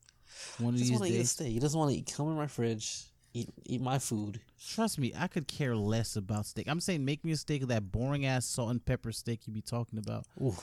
[0.59, 1.30] one of He these doesn't want to eat a days.
[1.30, 1.53] steak.
[1.53, 2.12] He doesn't want to eat.
[2.14, 3.05] Come in my fridge.
[3.35, 4.41] Eat eat my food.
[4.68, 6.68] Trust me, I could care less about steak.
[6.68, 9.53] I'm saying make me a steak of that boring ass salt and pepper steak you
[9.55, 10.26] be talking about.
[10.41, 10.55] Ooh.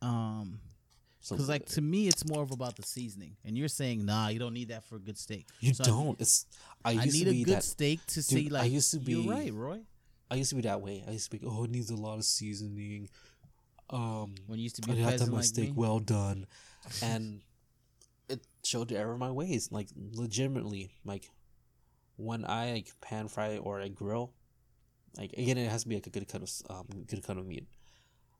[0.00, 0.60] Um,
[1.20, 3.36] So because like to me, it's more of about the seasoning.
[3.44, 5.46] And you're saying, nah, you don't need that for a good steak.
[5.60, 6.20] you So don't.
[6.20, 6.46] It's
[6.84, 7.64] I I need a good that.
[7.64, 8.50] steak to Dude, see.
[8.56, 9.12] I used to be.
[9.12, 9.80] You're be- right, Roy.
[10.34, 11.04] I used to be that way.
[11.06, 11.44] I used to be.
[11.46, 13.08] Oh, it needs a lot of seasoning.
[13.90, 15.74] Um, When you used to be I have to have my like steak me.
[15.76, 16.46] well done,
[17.02, 17.40] and
[18.28, 19.70] it showed the error of my ways.
[19.70, 21.30] Like legitimately, like
[22.16, 24.32] when I like pan fry or I grill,
[25.16, 27.46] like again, it has to be like a good cut of um good cut of
[27.46, 27.66] meat.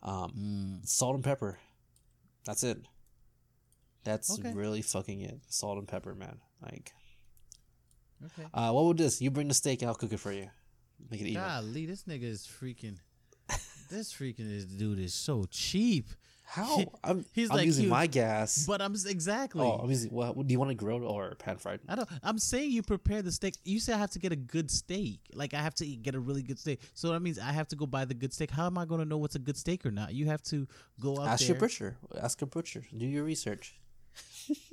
[0.03, 0.33] Um,
[0.83, 0.87] Mm.
[0.89, 1.59] salt and pepper.
[2.45, 2.79] That's it.
[4.05, 4.53] That's Okay.
[4.53, 5.41] really fucking it.
[5.49, 6.41] Salt and pepper, man.
[6.61, 6.93] Like,
[8.25, 8.47] Okay.
[8.53, 9.21] uh, what would this?
[9.23, 10.51] You bring the steak, I'll cook it for you.
[11.11, 11.43] Make it even.
[11.43, 12.97] Golly, this nigga is freaking.
[13.91, 16.07] this freaking dude is so cheap.
[16.47, 16.85] How?
[17.03, 18.67] I'm, He's I'm like, using he- my gas.
[18.67, 19.63] But I'm exactly.
[19.65, 20.11] oh, I'm using.
[20.11, 21.81] What, do you want to grill or pan fried?
[21.89, 22.09] I don't.
[22.23, 23.55] I'm saying you prepare the steak.
[23.65, 25.21] You say I have to get a good steak.
[25.33, 26.81] Like I have to eat, get a really good steak.
[26.93, 28.51] So that means I have to go buy the good steak.
[28.51, 30.13] How am I going to know what's a good steak or not?
[30.13, 30.67] You have to
[31.01, 31.49] go out Ask there.
[31.55, 31.97] your butcher.
[32.21, 32.83] Ask a butcher.
[32.97, 33.81] Do your research.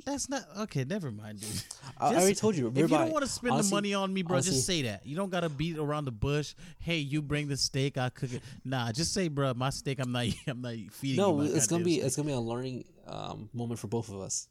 [0.05, 0.84] That's not okay.
[0.84, 1.49] Never mind, dude.
[1.97, 2.67] I- I already told you.
[2.67, 4.82] If you don't want to spend Honestly- the money on me, bro, honestly- just say
[4.84, 5.05] that.
[5.05, 6.53] You don't gotta beat around the bush.
[6.80, 8.41] Hey, you bring the steak, I cook it.
[8.65, 9.99] Nah, just say, bro, my steak.
[9.99, 10.26] I'm not.
[10.47, 11.17] I'm not feeding.
[11.17, 12.05] No, it's gonna be steak.
[12.05, 14.47] it's gonna be a learning um, moment for both of us.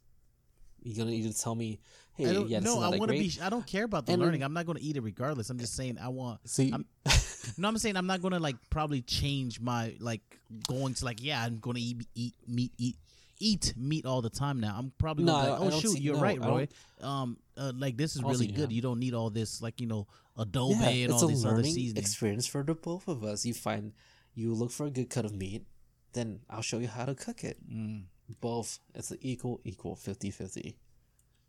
[0.82, 1.78] You're gonna either tell me,
[2.18, 3.32] I "Hey, don't, yeah, no, I want to be.
[3.42, 4.42] I don't care about the And learning.
[4.42, 5.50] I'm not going to eat it regardless.
[5.50, 6.40] I'm just saying I want.
[6.48, 6.86] See, I'm-
[7.58, 10.20] No, I'm saying I'm not going to like probably change my like
[10.68, 12.96] going to like yeah I'm going to eat eat meat eat
[13.40, 14.76] eat meat all the time now.
[14.78, 16.68] I'm probably No, like, oh shoot, see- you're no, right, Roy.
[17.00, 18.70] Um, uh, like this is really good.
[18.70, 20.06] You don't need all this like you know
[20.38, 21.98] adobo yeah, and all a these other learning seasonings.
[22.06, 23.44] experience for the both of us.
[23.44, 23.92] You find,
[24.34, 25.64] you look for a good cut of meat,
[26.12, 27.58] then I'll show you how to cook it.
[27.70, 28.04] Mm.
[28.40, 30.76] Both, it's an equal, equal, 50-50.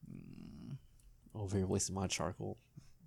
[0.10, 0.78] Mm.
[1.36, 2.58] Over here wasting my charcoal.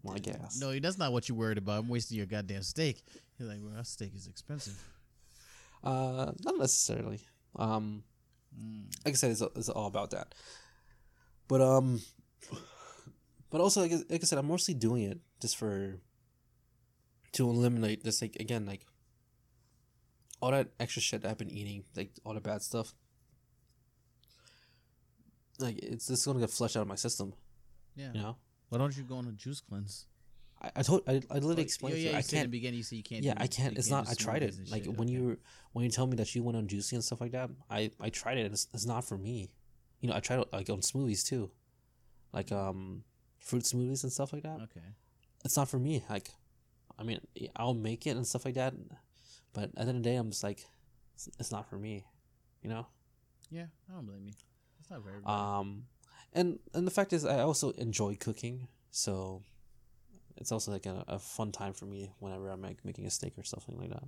[0.04, 0.60] My gas.
[0.60, 1.80] No, that's not what you're worried about.
[1.80, 3.02] I'm wasting your goddamn steak.
[3.38, 4.80] You're like, well, our steak is expensive.
[5.82, 7.20] Uh, not necessarily.
[7.56, 8.04] Um.
[9.04, 10.34] Like I said, it's, it's all about that.
[11.48, 12.00] But um,
[13.50, 15.98] but also like, I- like I said, I'm mostly doing it just for
[17.32, 18.86] to eliminate this like again like
[20.40, 22.94] all that extra shit that I've been eating, like all the bad stuff.
[25.58, 27.32] Like it's just gonna get flushed out of my system,
[27.96, 28.12] Yeah.
[28.14, 28.36] you know.
[28.68, 30.06] Why don't you go on a juice cleanse?
[30.64, 32.50] I, I told I, I literally Oh, explained yeah, to you, I said in can't
[32.50, 32.78] the beginning.
[32.78, 33.22] You said you can't.
[33.24, 33.78] yeah, do- I can't.
[33.78, 34.10] It's can't not.
[34.12, 34.54] I tried it.
[34.70, 34.96] Like shit.
[34.96, 35.12] when Okay.
[35.16, 35.38] you
[35.72, 38.08] when you tell me that you went on juicy and stuff like that, I I
[38.10, 38.44] tried it.
[38.46, 39.50] and It's, it's not for me.
[40.00, 41.50] You know, I tried it like on smoothies too,
[42.32, 43.04] like um
[43.38, 44.60] fruit smoothies and stuff like that.
[44.62, 44.86] Okay.
[45.44, 46.02] It's not for me.
[46.08, 46.30] Like,
[46.98, 47.20] I mean,
[47.56, 48.74] I'll make it and stuff like that,
[49.52, 50.64] but at the end of the day, I'm just like,
[51.14, 52.04] it's, it's not for me.
[52.62, 52.86] You know.
[53.50, 54.32] Yeah, I don't blame you.
[54.80, 55.16] It's not very.
[55.26, 55.84] Um,
[56.32, 59.42] and and the fact is, I also enjoy cooking, so
[60.36, 63.38] it's also like a, a fun time for me whenever I'm like making a steak
[63.38, 64.04] or something like that.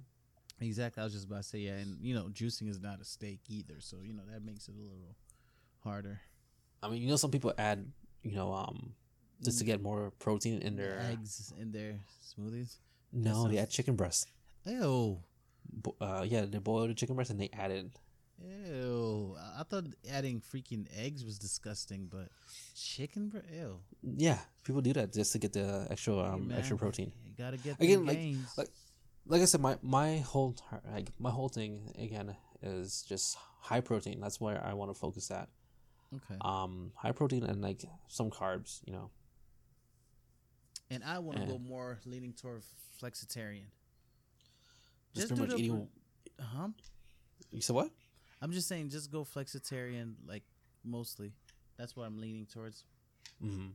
[0.61, 1.01] Exactly.
[1.01, 3.41] I was just about to say yeah, and you know, juicing is not a steak
[3.49, 5.17] either, so you know that makes it a little
[5.85, 6.21] harder.
[6.83, 7.85] I mean, you know, some people add,
[8.23, 8.93] you know, um,
[9.43, 10.99] just to get more protein in their.
[11.11, 12.77] eggs in their smoothies.
[13.13, 14.29] No, they sounds- add chicken breast.
[14.65, 15.19] Ew.
[15.73, 17.87] Bo- Uh, yeah, they boil the chicken breast and they add it.
[18.45, 19.37] Ew.
[19.59, 22.29] I thought adding freaking eggs was disgusting, but
[22.75, 23.41] chicken, bro.
[23.53, 23.79] Ew.
[24.03, 27.13] Yeah, people do that just to get the extra um Hey, extra protein.
[27.25, 28.71] You gotta get Again, the like- like-
[29.29, 30.55] Like I said, my my whole
[30.93, 34.21] like my whole thing again is just high protein.
[34.21, 35.49] That's where I want to focus at.
[36.15, 36.37] okay.
[36.41, 38.81] Um, high protein and like some carbs.
[38.87, 39.11] You know.
[40.91, 41.47] and I want to eh.
[41.49, 42.63] go more leaning toward
[43.03, 43.67] flexitarian.
[45.15, 45.89] Just, do pretty much eating.
[46.41, 46.69] Huh?
[47.51, 47.91] You said what?
[48.43, 50.43] I'm just saying, just go flexitarian, like
[50.85, 51.33] mostly.
[51.79, 52.85] That's what I'm leaning towards.
[53.45, 53.69] Mm-hmm.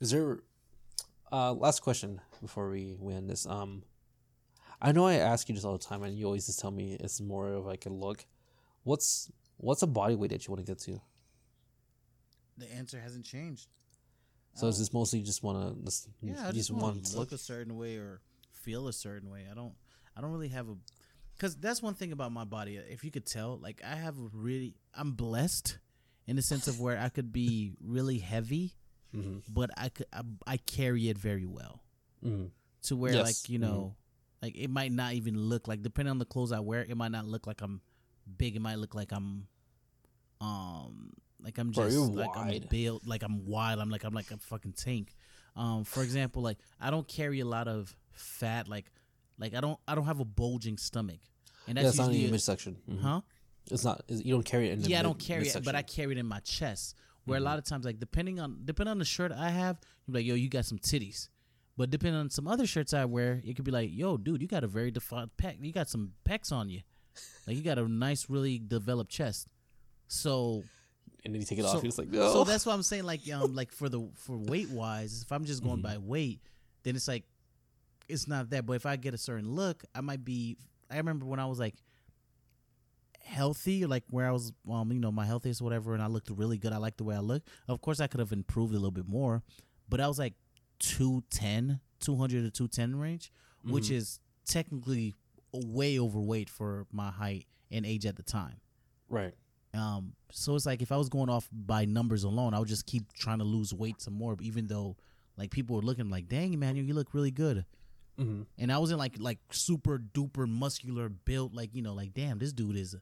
[0.00, 0.38] Is there?
[1.32, 3.46] Uh, last question before we we end this.
[3.46, 3.82] Um,
[4.80, 6.96] I know I ask you this all the time, and you always just tell me
[7.00, 8.24] it's more of like a look.
[8.82, 11.00] What's what's a body weight that you want to get to?
[12.58, 13.68] The answer hasn't changed.
[14.54, 14.78] So is Oh.
[14.78, 17.96] this mostly just want to just, Yeah, just just want to look a certain way
[17.96, 18.20] or
[18.52, 19.46] feel a certain way.
[19.50, 19.74] I don't.
[20.16, 20.76] I don't really have a.
[21.36, 22.76] Because that's one thing about my body.
[22.76, 25.78] If you could tell, like I have really, I'm blessed
[26.26, 28.74] in the sense of where I could be really heavy,
[29.12, 31.82] hmm but I could, I, I carry it very well.
[32.22, 32.46] hmm
[32.82, 33.22] to where Yes.
[33.24, 33.94] like you know
[34.42, 37.10] like it might not even look like depending on the clothes i wear it might
[37.12, 37.80] not look like i'm
[38.36, 39.46] big it might look like i'm
[40.42, 41.10] um
[41.42, 43.80] like i'm just you're like i'm built like i'm wild.
[43.80, 45.14] i'm like i'm like a fucking tank
[45.56, 48.90] um for example like i don't carry a lot of fat like
[49.38, 51.20] like i don't i don't have a bulging stomach
[51.66, 52.76] and Yeah, that's it's not in your midsection.
[52.90, 53.00] Mhm.
[53.00, 53.20] huh
[53.70, 54.02] It's not.
[54.08, 54.82] You don't carry it in.
[54.82, 56.94] The yeah, I don't carry it, but I carry it in my chest.
[57.24, 57.46] Where Mm-hmm.
[57.46, 60.26] a lot of times, like depending on depending on the shirt I have, you're like,
[60.26, 61.28] yo, you got some titties.
[61.78, 64.46] But depending on some other shirts I wear, it could be like, yo, dude, you
[64.48, 65.56] got a very defined pec.
[65.60, 66.82] You got some pecs on you.
[67.46, 69.48] Like you got a nice, really developed chest.
[70.08, 70.62] So,
[71.24, 71.74] and then you take it so, off.
[71.76, 72.30] You're just like, no.
[72.32, 75.46] so that's why I'm saying, like, um, like for the for weight wise, if I'm
[75.46, 75.82] just going Mm-hmm.
[75.94, 76.40] by weight,
[76.82, 77.24] then it's like,
[78.08, 78.66] it's not that.
[78.66, 80.56] But if I get a certain look, I might be.
[80.90, 81.74] I remember when I was like
[83.20, 86.58] healthy, like where I was, um, you know, my healthiest, whatever, and I looked really
[86.58, 86.72] good.
[86.72, 87.48] I liked the way I looked.
[87.68, 89.42] Of course, I could have improved a little bit more,
[89.88, 90.34] but I was like
[90.80, 93.32] 210, 200 to 210 range,
[93.64, 93.94] which Mm-hmm.
[93.94, 95.14] is technically
[95.52, 98.60] way overweight for my height and age at the time.
[99.08, 99.34] right.
[99.72, 102.86] Um, so it's like if I was going off by numbers alone, I would just
[102.86, 104.96] keep trying to lose weight some more, even though
[105.36, 107.64] like people were looking like, dang, man, you look really good.
[108.18, 112.38] Hmm And I wasn't like like super duper muscular built, like you know, like damn,
[112.38, 112.96] this dude is,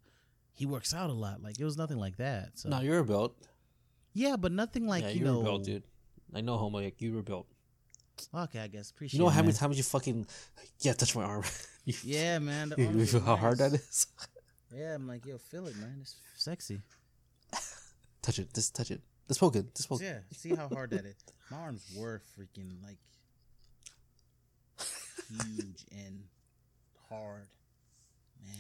[0.53, 1.43] he works out a lot.
[1.43, 2.59] Like it was nothing like that.
[2.59, 3.37] So No, you're a belt.
[4.15, 5.43] yeah, but nothing like yeah, you you're know.
[5.43, 5.83] belt, dude.
[6.35, 6.79] I know, homo.
[6.79, 7.47] Like you were built.
[8.35, 9.19] Okay, I guess appreciate.
[9.19, 10.27] You know it, how many times you fucking
[10.81, 11.45] yeah touch my arm.
[11.85, 12.73] you, Yeah, man.
[12.79, 14.07] you feel are how hard that is.
[14.75, 15.99] Yeah, I'm like, yo, feel it, man.
[16.01, 16.81] It's sexy.
[18.23, 18.55] touch it.
[18.55, 19.03] Just touch it.
[19.29, 19.75] Just poke it.
[19.75, 20.01] Just poke.
[20.01, 20.05] it.
[20.05, 21.15] Yeah, see how hard that is.
[21.51, 22.97] My arms were freaking like
[25.33, 26.23] huge and
[27.09, 27.47] hard.
[28.45, 28.55] Man,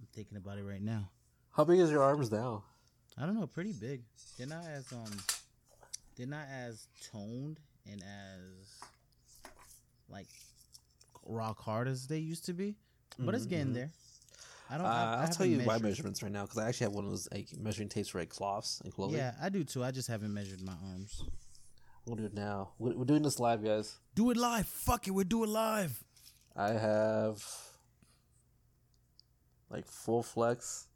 [0.00, 1.08] I'm thinking about it right now.
[1.52, 2.64] How big is your arms now?
[3.18, 4.02] I don't know, pretty big.
[4.38, 5.10] They're not as um,
[6.16, 7.60] they're not as toned
[7.90, 8.80] and as
[10.08, 10.28] like
[11.24, 12.74] rock hard as they used to be,
[13.18, 13.90] but it's getting there.
[14.70, 14.86] I Uh, don't.
[14.86, 17.10] I, I I'll tell you my measurements right now because I actually have one of
[17.10, 19.18] those like measuring tapes for like cloths and clothing.
[19.18, 19.84] Yeah, I do too.
[19.84, 21.22] I just haven't measured my arms.
[22.06, 22.70] We'll do it now.
[22.78, 23.98] We're, we're doing this live, guys.
[24.14, 24.66] Do it live.
[24.66, 26.02] Fuck it, we're doing live.
[26.56, 27.42] I have
[29.70, 30.88] like full flex,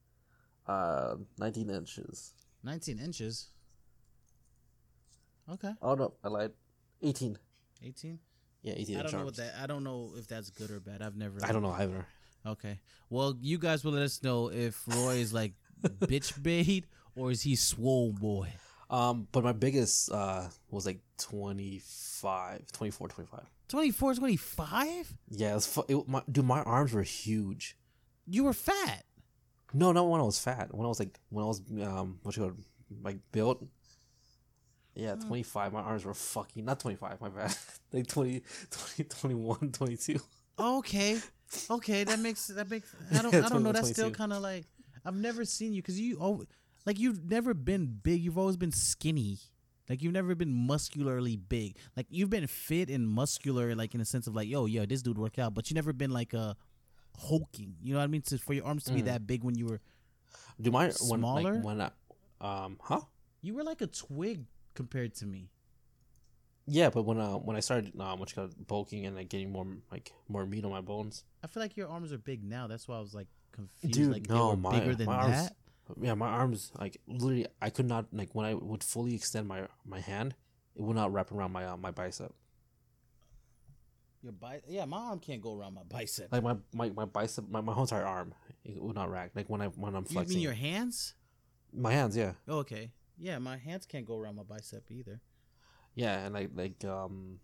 [0.67, 2.35] uh, 19 inches.
[2.65, 3.49] 19 inches.
[5.51, 5.73] Okay.
[5.81, 6.53] Oh no, I lied.
[7.03, 7.39] 18.
[7.85, 8.19] 18.
[8.63, 9.27] Yeah, 18 I don't know arms.
[9.27, 9.55] what that.
[9.63, 11.01] I don't know if that's good or bad.
[11.01, 11.39] I've never.
[11.45, 12.05] I don't know either.
[12.45, 12.81] Okay.
[13.11, 15.53] Well, you guys will let us know if Roy is like
[15.83, 18.53] bitch bait or is he swole boy.
[18.89, 23.41] Um, but my biggest uh was like 25, 24, 25.
[23.69, 25.15] 24, 25?
[25.31, 27.77] Yeah, it was fu- it, my, dude, my arms were huge.
[28.27, 29.05] You were fat.
[29.75, 30.73] No, not when I was fat.
[30.73, 32.53] When I was like, when I was um, what you call
[33.03, 33.65] like built.
[34.95, 35.73] Yeah, 25.
[35.73, 37.21] My arms were fucking not 25.
[37.21, 37.55] My bad.
[37.93, 40.21] like 20, 20, 21, 22.
[40.59, 41.19] Okay.
[41.71, 43.73] Okay, that makes that makes I don't Yeah, I don't know.
[43.73, 44.65] 21, That's still kind of like
[45.05, 46.45] I've never seen you because you oh
[46.87, 48.23] like you've never been big.
[48.23, 49.39] You've always been skinny.
[49.89, 51.77] Like you've never been muscularly big.
[51.97, 55.03] Like you've been fit and muscular, like in a sense of like, yo, yo, this
[55.03, 56.57] dude work out, but you never been like a
[57.19, 57.77] hulking.
[57.83, 58.23] You know what I mean?
[58.23, 59.81] To, for your arms to be that big when you were
[60.61, 61.61] Do my Smaller?
[61.61, 63.01] when like when I um huh
[63.43, 65.51] you were like a twig compared to me.
[66.67, 69.29] yeah, but when uh when I started um what you call it, bulking and like
[69.29, 72.43] getting more like more meat on my bones, I feel like your arms are big
[72.43, 72.67] now.
[72.67, 73.95] That's why I was like confused.
[73.95, 75.57] dude, like they no, were my bigger than my arms, that.
[76.01, 79.69] Yeah, my arms like literally I could not like when I would fully extend my
[79.85, 80.35] my hand,
[80.75, 82.33] it would not wrap around my uh, my bicep.
[84.23, 86.33] Your bi- yeah, my arm can't go around my bicep.
[86.33, 88.35] Like my my, my bicep, my, my whole entire arm,
[88.65, 89.31] it would not rack.
[89.35, 91.15] Like when I when I'm you flexing, mean your hands?
[91.73, 92.33] my hands, yeah.
[92.49, 92.93] Oh, okay.
[93.19, 95.21] Yeah, my hands can't go around my bicep either.
[95.95, 97.39] Yeah, and like like um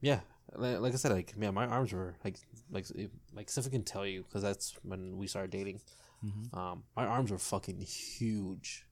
[0.00, 0.20] yeah,
[0.54, 2.38] like, like I said, like man, my arms were like
[2.70, 2.86] like
[3.34, 5.80] like if- I can tell you because that's when we started dating.
[6.22, 6.54] Mhm.
[6.56, 8.86] Um, my arms were fucking huge.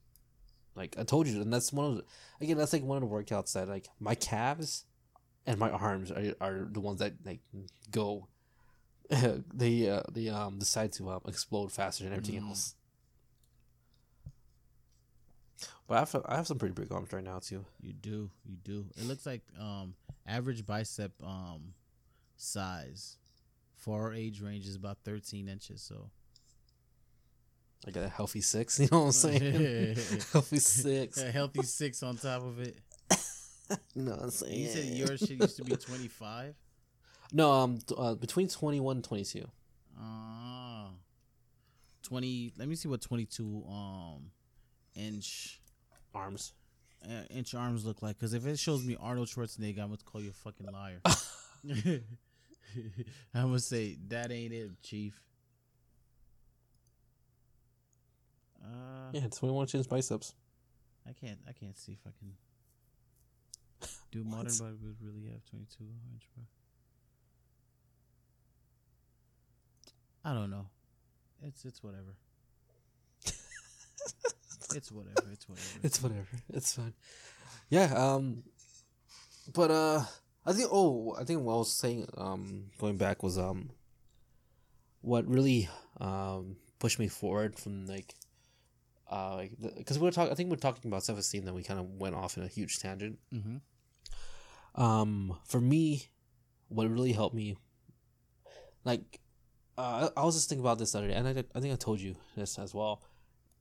[0.74, 2.04] Like I told you, and that's one of the,
[2.40, 4.84] again that's like one of the workouts that like my calves
[5.46, 7.40] and my arms are, are the ones that like
[7.90, 8.28] go.
[9.52, 12.48] they uh, they um decide to um, explode faster than everything Mm.
[12.48, 12.74] else.
[15.86, 17.64] But I have I have some pretty big arms right now too.
[17.80, 18.86] You do, you do.
[18.96, 19.94] It looks like um
[20.26, 21.74] average bicep um
[22.36, 23.18] size
[23.76, 25.82] for our age range is about thirteen inches.
[25.82, 26.10] So
[27.86, 28.78] I got a healthy six.
[28.80, 29.96] You know what I'm saying?
[30.32, 31.18] healthy six.
[31.20, 32.78] a healthy six on top of it.
[33.94, 34.60] You know what I'm saying?
[34.60, 36.54] You said your shit used to be twenty five.
[37.32, 39.48] no, um, uh, between 21 and 22.
[39.98, 40.90] Ah,
[42.02, 42.52] twenty.
[42.58, 44.30] Let me see what twenty two um
[44.94, 45.58] inch
[46.14, 46.52] arms.
[47.08, 48.18] uh, inch arms look like.
[48.18, 51.00] Because if it shows me Arnold Schwarzenegger, I'm gonna call you a fucking liar.
[53.34, 55.18] I'm gonna say that ain't it, Chief.
[58.62, 60.34] Uh, Yeah, 21 inch biceps.
[61.06, 61.38] I can't.
[61.48, 62.32] I can't see if I can.
[64.12, 66.28] Do modern body would really have 22 inch?
[66.34, 66.44] Bro?
[70.24, 70.66] I don't know.
[71.42, 72.14] It's it's whatever.
[74.76, 75.26] it's whatever.
[75.32, 75.78] It's whatever.
[75.82, 76.28] It's whatever.
[76.52, 76.94] It's fine.
[77.68, 77.92] Yeah.
[77.94, 78.44] Um.
[79.52, 80.04] But uh,
[80.46, 80.68] I think.
[80.70, 82.06] Oh, I think what I was saying.
[82.16, 83.70] Um, going back was um.
[85.00, 85.68] What really
[86.00, 88.14] um pushed me forward from like.
[89.12, 90.32] Uh, like, because we were talking.
[90.32, 91.44] I think we are talking about self esteem.
[91.44, 93.18] Then we kind of went off in a huge tangent.
[93.34, 93.56] mm-hmm.
[94.82, 96.08] um for me
[96.68, 97.56] what really helped me
[98.84, 99.20] like
[99.78, 101.76] uh, I, was just thinking about this the other day and I, I think i
[101.76, 103.02] told you this as well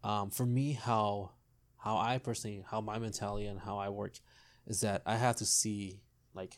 [0.04, 1.32] um for me how
[1.78, 4.14] how i personally how my mentality and how i work
[4.68, 6.00] is that i have to see
[6.34, 6.56] like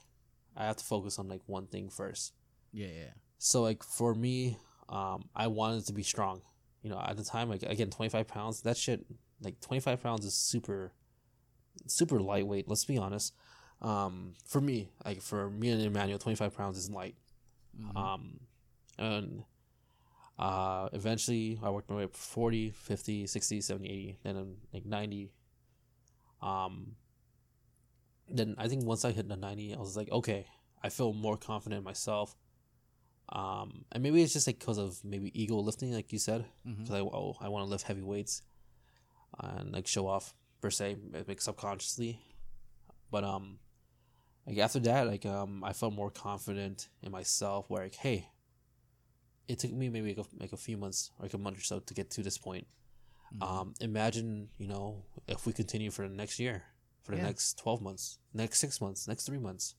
[0.55, 2.33] i have to focus on like one thing first
[2.71, 3.11] Yeah, yeah.
[3.39, 4.57] so like for me
[4.89, 6.41] um i wanted to be strong
[6.83, 9.03] you know at the time like again 25 pounds that shit
[9.41, 10.91] like 25 pounds is super
[11.87, 13.33] super lightweight let's be honest.
[13.81, 17.15] Um for me like for me and emmanuel 25 pounds is light.
[17.75, 17.95] Mhm.
[17.97, 18.39] um
[18.99, 19.43] and
[20.37, 24.85] uh eventually i worked my way up 40 50 60 70 80 then I'm like
[24.85, 25.31] 90
[26.41, 26.95] um
[28.29, 30.45] then i think once i hit the 90 i was like okay
[30.83, 32.35] i feel more confident in myself
[33.33, 36.89] um and maybe it's just like because of maybe ego lifting like you said Mhm.
[36.91, 38.43] I, oh, I want to lift heavy weights
[39.39, 40.95] and like show off per se
[41.27, 42.19] like subconsciously
[43.11, 43.57] but um
[44.45, 48.29] like after that like um i felt more confident in myself where like hey
[49.47, 51.61] it took me maybe like a, like a few months or like a month or
[51.61, 52.67] so to get to this point
[53.35, 53.41] Mhm.
[53.43, 56.63] um imagine you know if we continue for the next year
[57.01, 57.23] for the Yeah.
[57.29, 59.75] next 12 months next six months next three months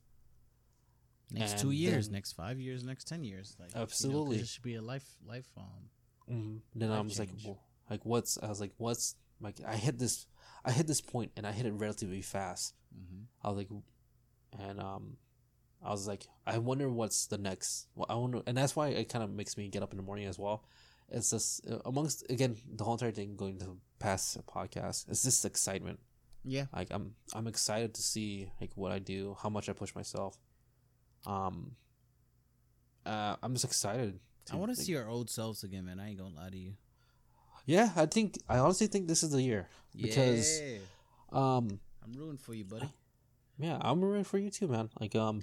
[1.31, 3.57] next two years, then- next five years, next ten years.
[3.59, 4.39] Like you know, 'cause Absolutely.
[4.39, 5.91] it should be a life life um.
[6.31, 7.59] mm then i Life was like well,
[7.91, 10.27] like what's i was like what's like i hit this
[10.65, 13.25] i hit this point and i hit it relatively fast mhm.
[13.43, 13.69] I was like,
[14.59, 15.17] and um,
[15.83, 17.89] I was like, I wonder what's the next.
[17.95, 20.03] Well, I wonder, and that's why it kind of makes me get up in the
[20.03, 20.65] morning as well.
[21.11, 25.09] It's just uh, amongst again the whole entire thing going to past podcast.
[25.11, 25.99] It's just excitement.
[26.45, 26.67] Yeah.
[26.75, 30.39] Like I'm I'm excited to see like what I do, how much I push myself.
[31.27, 31.77] Um
[33.07, 34.19] uh, I'm just excited.
[34.53, 36.01] I want to see our old selves again, man.
[36.01, 36.75] I ain't gonna lie to you.
[37.67, 40.79] Yeah, I think I honestly think this is the year because Yeah.
[41.33, 42.89] um I'm rooting for you, buddy.
[43.59, 44.91] yeah, I'm rooting for you too, man.
[45.01, 45.43] Like um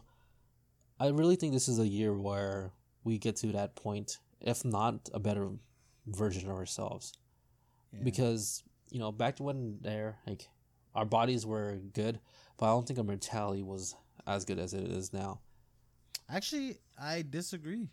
[1.00, 2.72] I really think this is a year where
[3.04, 5.50] we get to that point, if not a better
[6.06, 7.14] version of ourselves.
[7.92, 8.02] Yeah.
[8.04, 10.48] Because, you know, back when there, like
[10.94, 12.20] our bodies were good,
[12.58, 13.96] but I don't think our mentality was
[14.28, 15.40] as good as it is now.
[16.30, 17.90] Actually, I disagree.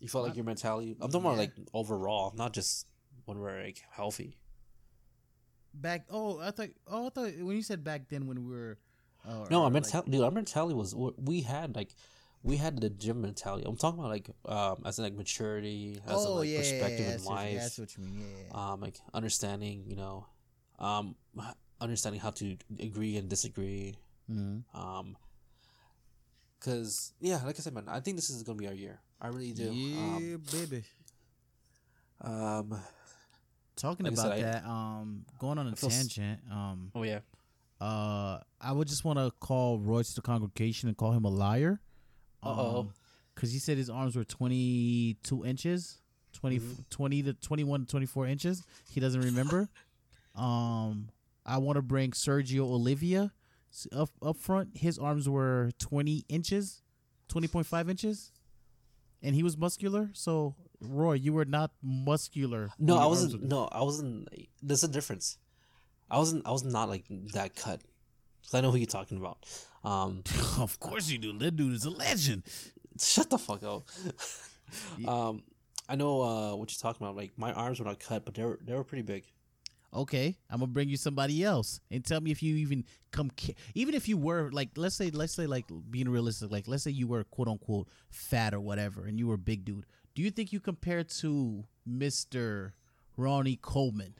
[0.00, 2.86] You felt like your mentality I'm talking about like overall, not just
[3.26, 4.38] when we're like healthy.
[5.74, 6.06] Back.
[6.10, 6.70] Oh, I thought.
[6.88, 8.78] Oh, I thought when you said back then when we were.
[9.28, 10.22] Uh, No, our like- mentality, dude.
[10.22, 11.94] Our mentality was we had like
[12.42, 13.64] we had the gym mentality.
[13.68, 17.00] I'm talking about like um as in like maturity, as in Oh like yeah, perspective
[17.00, 18.20] yeah, yeah, in see what- life, That's what you mean.
[18.20, 18.72] Yeah, yeah.
[18.72, 20.26] um like understanding, you know,
[20.78, 21.14] um
[21.80, 23.96] understanding how to agree and disagree.
[24.30, 24.64] mm-hmm.
[24.78, 25.16] Um,
[26.60, 29.00] cause yeah, like I said, man, I think this is gonna be our year.
[29.20, 29.64] I really do.
[29.72, 30.84] Yeah, baby.
[32.20, 32.32] Um,
[32.72, 32.80] um,
[33.76, 37.02] Talking like about said, I- that, um, going on a feel s- tangent, um, oh
[37.02, 37.20] yeah,
[37.80, 41.30] uh, I would just want to call Royce to the congregation and call him a
[41.30, 41.80] liar.
[42.42, 42.90] Uh-oh.
[43.34, 45.98] Because he said his arms were 22 inches,
[46.34, 46.82] 20, Mm-hmm.
[46.90, 48.62] 20 to 21 to 24 inches.
[48.90, 49.68] He doesn't remember.
[50.34, 51.08] um,
[51.46, 53.30] I want to bring Sergio Oliva s-
[53.92, 54.76] up up front.
[54.76, 56.82] His arms were 20 inches,
[57.32, 58.32] 20.5 inches,
[59.22, 60.10] and he was muscular.
[60.12, 62.70] So, Roy, you were not muscular.
[62.78, 63.42] no, I wasn't.
[63.44, 64.28] No, I wasn't.
[64.62, 65.38] There's a difference.
[66.10, 66.46] I wasn't.
[66.46, 67.04] I was not like
[67.34, 67.80] that cut.
[68.42, 69.44] 'Cause I know who you're talking about.
[69.84, 70.22] Um,
[70.58, 71.36] of course you do.
[71.38, 72.42] That dude is a legend.
[72.98, 73.84] shut the fuck up.
[75.06, 75.42] um,
[75.88, 77.16] I know uh, what you're talking about.
[77.16, 79.24] Like my arms were not cut, but they were they were pretty big.
[79.92, 83.54] Okay, I'm gonna bring you somebody else and tell me if you even come, ca-
[83.74, 86.92] even if you were like, let's say, let's say, like being realistic, like let's say
[86.92, 89.86] you were quote unquote fat or whatever, and you were a big dude.
[90.14, 92.74] Do you think you compare to Mister
[93.16, 94.14] Ronnie Coleman,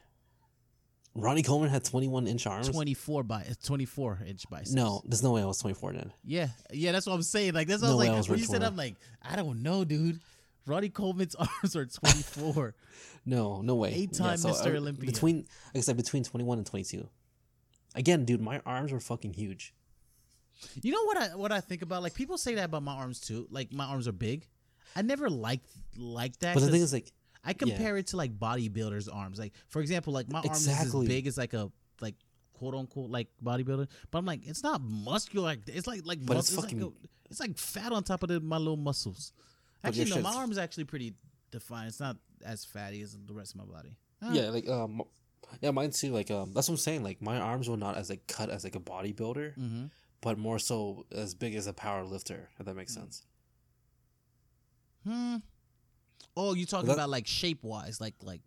[1.15, 2.69] Ronnie Coleman had 21 inch arms.
[2.69, 4.73] 24 by uh, 24 inch biceps?
[4.73, 6.13] No, there's no way I was 24 then.
[6.25, 7.55] Yeah, yeah, that's what I'm saying.
[7.55, 9.37] Like that's what No I was like I was when you said, I'm like, I
[9.37, 10.21] don't know, dude.
[10.67, 12.75] Ronnie Coleman's arms are 24.
[13.27, 13.93] No, no way.
[13.93, 14.73] Eight-time Mr.
[14.73, 15.05] uh, Olympia.
[15.05, 15.37] Between,
[15.75, 17.07] like I said, between 21 and 22.
[17.95, 19.75] Again, dude, my arms were fucking huge.
[20.83, 22.03] You know what I what I think about?
[22.03, 23.47] Like people say that about my arms too.
[23.51, 24.47] Like my arms are big.
[24.97, 26.55] I never liked like that.
[26.55, 27.13] But the thing is, like,
[27.45, 29.39] I compare it to like bodybuilders' arms.
[29.39, 32.15] Like for example, like my arms is as big as like a like
[32.55, 33.87] quote unquote like bodybuilder.
[34.11, 35.45] But I'm like, it's not muscular.
[35.47, 38.23] Like it's like like But it's it's, fucking- like a, it's like fat on top
[38.23, 39.33] of the, my little muscles.
[39.85, 41.15] Actually, no, my arms actually pretty
[41.51, 41.89] defined.
[41.89, 43.97] It's not as fatty as the rest of my body.
[44.23, 45.03] Ah, yeah, like, um,
[45.61, 46.13] yeah, mine too.
[46.13, 47.03] Like, um, that's what I'm saying.
[47.03, 49.85] Like, my arms were not as like cut as like a bodybuilder, Mm-hmm.
[50.21, 52.51] but more so as big as a power lifter.
[52.59, 53.25] If that makes sense.
[55.07, 55.37] Hmm.
[56.37, 58.43] Oh, you talking That- about like shape wise, like like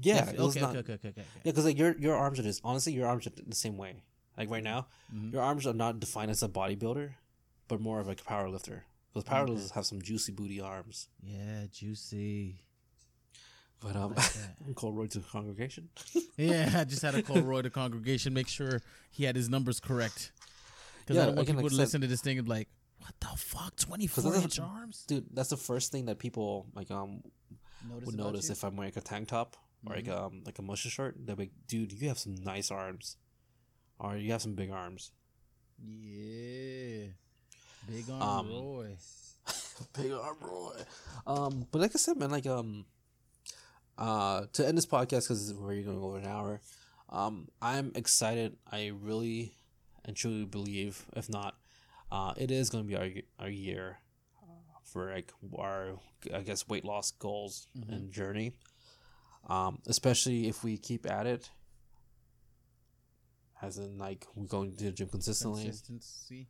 [0.00, 1.22] Yeah, Def- okay, not- okay, okay, okay, okay.
[1.44, 4.02] Yeah, because like your your arms are just honestly your arms are the same way.
[4.38, 5.32] Like right now, Mhm.
[5.34, 7.12] your arms are not defined as a bodybuilder,
[7.68, 8.84] but more of like a power lifter.
[9.12, 11.08] Because power lifters have some juicy booty arms.
[11.22, 12.62] Yeah, juicy.
[13.80, 14.54] But um, like that.
[14.66, 15.88] I'm call Roy to the congregation.
[16.38, 19.80] Yeah, I just had to call Roy to congregation, make sure he had his numbers
[19.80, 20.32] correct.
[21.00, 22.68] Because Yeah, I don't want people like to listen to this thing and be like,
[23.00, 25.04] what the fuck, 24 that's- inch arms?
[25.06, 27.22] Dude, that's the first thing that people like um
[27.86, 28.52] Notice would notice you?
[28.52, 29.56] if I'm wearing a tank top
[29.86, 30.24] or like Mm-hmm.
[30.24, 31.16] um like a muscle shirt.
[31.18, 33.16] They're like, dude, you have some nice arms,
[33.98, 35.10] or you have some big arms.
[35.84, 37.08] Yeah.
[37.90, 38.96] Big arm Um, Roy.
[39.94, 40.76] Big arm Roy.
[41.26, 42.84] Um, but like I said, man, like um,
[43.98, 46.60] uh, to end this podcast because we're going over an hour.
[47.08, 48.56] Um, I'm excited.
[48.70, 49.54] I really
[50.04, 51.56] and truly believe, if not,
[52.10, 53.08] uh, it is going to be our
[53.38, 53.98] our year
[54.42, 55.98] uh, for like our
[56.32, 58.52] I guess weight loss goals and journey.
[59.48, 61.50] Um, especially if we keep at it,
[63.60, 65.64] as in like we're going to the gym consistently.
[65.64, 66.48] Consistency.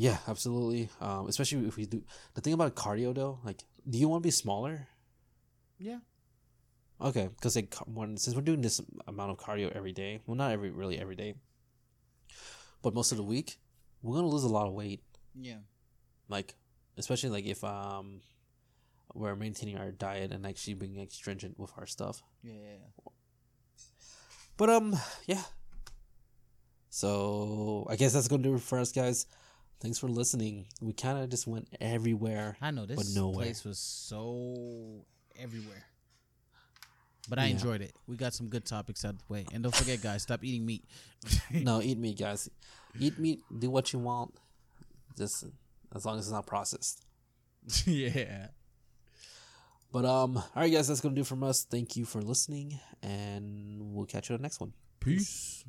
[0.00, 0.88] Yeah, absolutely.
[0.98, 4.26] Um, especially if we do the thing about cardio though, like, do you want to
[4.26, 4.88] be smaller?
[5.78, 5.98] Yeah.
[7.02, 10.52] Okay, because like when since we're doing this amount of cardio every day, well, not
[10.52, 11.34] every really every day,
[12.80, 13.58] but most of the week,
[14.00, 15.02] we're gonna lose a lot of weight.
[15.38, 15.60] Yeah.
[16.30, 16.54] Like,
[16.96, 18.22] especially like if um,
[19.12, 22.22] we're maintaining our diet and actually being like stringent with our stuff.
[22.42, 22.88] Yeah.
[24.56, 24.96] But um,
[25.26, 25.42] yeah.
[26.88, 29.26] So I guess that's gonna do it for us, guys.
[29.80, 30.66] Thanks for listening.
[30.80, 32.56] We kind of just went everywhere.
[32.60, 35.04] I know this place was so
[35.38, 35.84] everywhere.
[37.28, 37.52] But I Yeah.
[37.52, 37.94] enjoyed it.
[38.06, 39.46] We got some good topics out of the way.
[39.52, 40.84] And don't forget, guys, stop eating meat.
[41.50, 42.48] no, eat meat, guys.
[42.98, 43.40] Eat meat.
[43.56, 44.34] Do what you want.
[45.16, 45.44] Just
[45.94, 47.04] as long as it's not processed.
[47.86, 48.48] yeah.
[49.92, 51.64] But um, all right, guys, that's gonna do it from us.
[51.64, 54.72] Thank you for listening, and we'll catch you on the next one.
[55.00, 55.64] Peace.